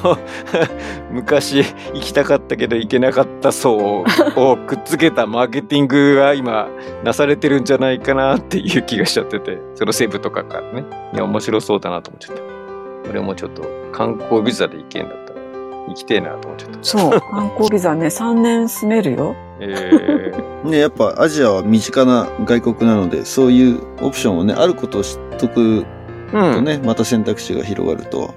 [1.10, 4.04] 昔行きたかったけど行けなかった層を
[4.66, 6.68] くっつけたマーケティングが今
[7.02, 10.84] なされてるんじゃないかなっていう気がしちゃってて、そのセブとかからね。
[11.14, 12.42] いや、面白そうだなと思っちゃった。
[13.10, 13.62] 俺もちょっと
[13.92, 15.14] 観光ビザで行けんだ
[15.89, 16.78] 行きてえなと思っちゃった。
[16.82, 17.20] そう。
[17.20, 19.35] 観光ビザね、 3年住めるよ。
[19.61, 25.85] えー ね、やっぱアジアは身近な外国なので、そういうオプションをね、あることを知っとく
[26.32, 26.55] うん。
[26.55, 28.35] とね、また選択肢が広がるとは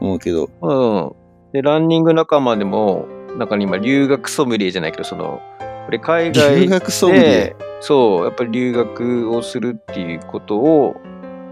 [0.00, 0.48] 思うけど。
[0.62, 1.12] うん。
[1.52, 5.40] で、ランニング仲間でも、中に今、留学ソムリエじゃないけど、その、
[5.86, 7.22] これ海外留学ソムリエ？
[7.22, 10.96] で、そう、やっぱり留学をするっていうことを、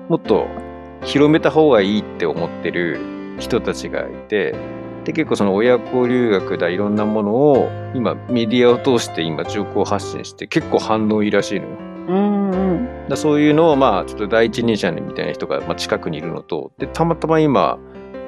[0.09, 0.47] もっと
[1.03, 2.99] 広めた方がいいって思ってる
[3.39, 4.55] 人たちがいて、
[5.07, 11.72] で、結構その親子留学だ、いろんなものを、今メディアを通して今情報発信して、結構反応いいらしいのよ。
[12.09, 13.09] うんうん。
[13.09, 17.78] だそういうのをまあちょっと第一人者みたいな人がまあ近くにいるのとでたまたま今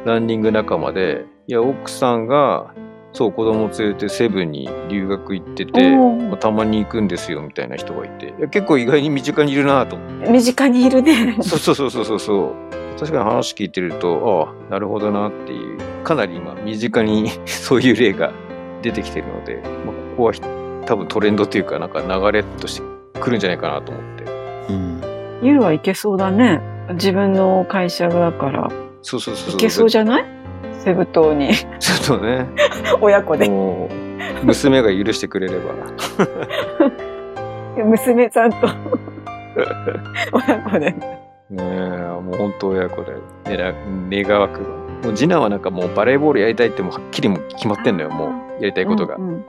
[0.04, 2.74] ランニング仲間でいや奥さんが
[3.12, 11.36] そう子供連れてセブンに留学行ってて、まあたまに行くんですよみたいな人がいて結構意外に身近にいるなと思って身近にいるね。
[11.42, 18.32] そうそうそうそうそうそう確かに話聞いてるとああなるほどなっていうかなり今身近に そういう例が
[18.82, 20.40] 出てきてるので、まあ、ここはひ
[20.86, 24.24] 多分トレンドというかなんか流れとしてくるんじゃないかなと思って
[24.72, 25.00] うん。
[25.42, 26.60] ゆるはいけそうだね。
[26.94, 28.68] 自分の会社だから。
[29.02, 30.24] そうそうそういけそうじゃない？
[30.84, 32.46] セブ島にちょっとね、
[33.00, 33.48] 親子で。
[33.48, 33.88] も
[34.42, 35.74] う、娘が許してくれれば。
[37.84, 38.56] 娘さんと
[40.32, 40.90] 親子で。
[40.90, 41.60] ねえ、
[42.20, 43.14] もう本当親子で、
[43.46, 43.72] ねら
[44.10, 44.68] 願わくば。
[45.04, 48.30] もう次男はなんかもうバレーボールやりたいってもうはっきりもう決まってんのよ、もう
[48.62, 49.16] やりたいことが。
[49.16, 49.44] うんうん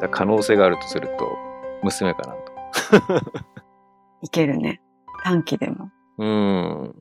[0.00, 1.38] だ可能性があるとすると、
[1.82, 2.40] 娘かなと。
[4.22, 4.80] いけるね。
[5.24, 5.90] 短期でも。
[6.18, 6.94] うん。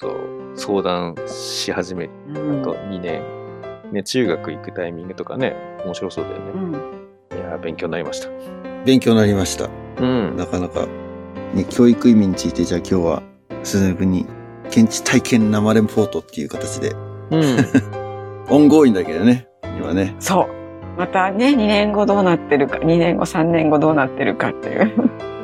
[0.00, 3.20] ちょっと相談し始めるうんと2年。
[3.92, 6.68] ね、中学行くタイミングとかね、面白そうだようね。
[6.68, 6.76] んい
[7.42, 8.28] やー、勉強になりました。
[8.84, 9.68] 勉強になりました。
[10.00, 10.36] うん。
[10.36, 10.86] なかなか、
[11.54, 13.22] ね、教育意味について、じゃあ今日は、
[13.64, 14.26] スズメ君に、
[14.68, 16.92] 現地体験生レポートっていう形で、
[17.30, 17.56] うん。
[18.50, 20.14] オンゴーインだけどね、今ね。
[20.20, 20.98] そう。
[20.98, 24.92] またね、2年後どうなってるか、2年後、3年後どうなってるかっていう。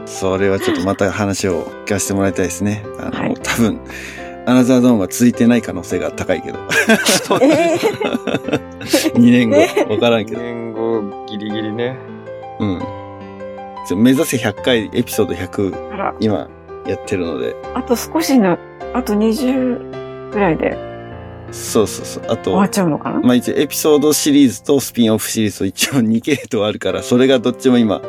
[0.04, 2.84] それはちょっとまた話を聞かせてもらいたいですね。
[3.00, 3.80] あの、はい多分、
[4.46, 6.58] アナザードーンは続いてない可能性が高いけど。
[7.22, 7.76] そうえ
[9.14, 10.42] 2年後え、わからんけ2ど。
[10.42, 11.96] 年後、ギリギリね。
[12.60, 12.82] うん。
[14.02, 16.48] 目指せ100回、エピソード100、あら、今、
[16.86, 17.56] やってるので。
[17.74, 18.58] あと少しな、
[18.92, 20.76] あと20ぐらいで
[21.50, 22.24] そうそうそう。
[22.28, 28.00] あと終わっ、ちゃうのかな、まあ一応エピソードシリーズとスピンオフシリーズと一応2系統あるから、それがどっちも今、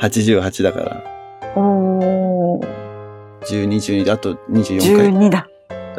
[0.00, 1.02] 88だから、
[1.56, 2.66] おー、
[3.46, 5.10] 12、12で、あと24回。
[5.10, 5.48] 12だ。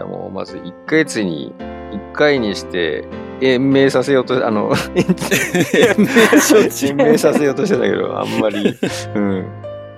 [0.02, 3.06] だからもうまず1ヶ月に1回にして
[3.42, 5.06] 延命させようとあの 延
[6.96, 8.74] 命させようとしてたけどあんまり
[9.16, 9.46] うん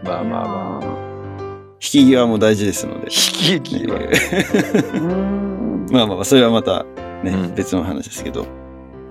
[0.03, 1.03] まあまあまあ
[1.75, 3.07] 引き際も大事ですので。
[3.07, 4.09] 引き際
[5.91, 6.85] まあまあまあ、それはまた
[7.23, 8.45] ね、うん別の話ですけど。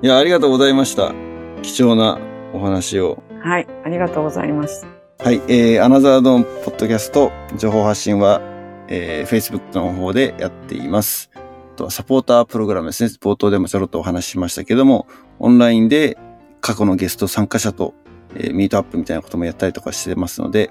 [0.01, 1.13] いや、ありがとうございました。
[1.61, 2.19] 貴重な
[2.55, 3.23] お話を。
[3.41, 4.87] はい、ありがとうございます。
[5.19, 8.41] はい、えー、アナザードーンポッドキャスト情報発信は、
[8.89, 11.31] えー、Facebook の方でやっています。
[11.35, 13.11] あとはサポータープログラムですね。
[13.21, 15.07] 冒頭でもちょろっとお話ししましたけども、
[15.39, 16.19] オンラインで
[16.61, 17.95] 過去のゲスト参加者と、
[18.35, 20.71] えーミートアップみたいなこともやったりとかしてますので、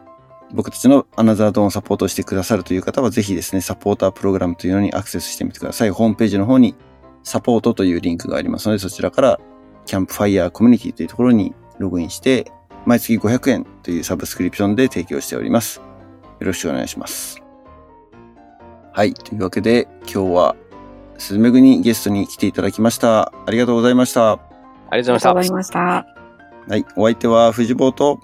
[0.53, 5.89] 僕たちのアナザードーンをサポートしてくださるという方は、ぜひですね、サポータープログラムというのにアクセスしてみてください。
[5.91, 6.75] ホームページの方に
[7.23, 9.39] サポートというリンクがありますので、そちらから
[9.85, 12.51] キャンプファイヤーコミュニティというところにログインして、
[12.85, 15.81] 毎月500円というサブスクリプションで提供しております。
[16.39, 17.40] よろしくお願いします。
[18.93, 19.13] はい。
[19.13, 20.55] というわけで、今日は、
[21.17, 23.31] スズメグにゲストに来ていただきました。
[23.45, 24.33] ありがとうございました。
[24.33, 24.39] あ
[24.97, 25.79] りがとうございました。
[25.79, 26.05] は
[26.75, 26.85] い。
[26.97, 28.19] お相手は藤坊と、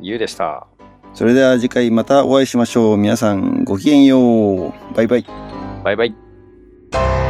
[0.00, 0.66] ゆうでした
[1.14, 2.96] それでは次回またお会いしましょう。
[2.96, 4.72] 皆さんごきげんよう。
[4.94, 5.26] バイバイ。
[5.82, 7.21] バイバイ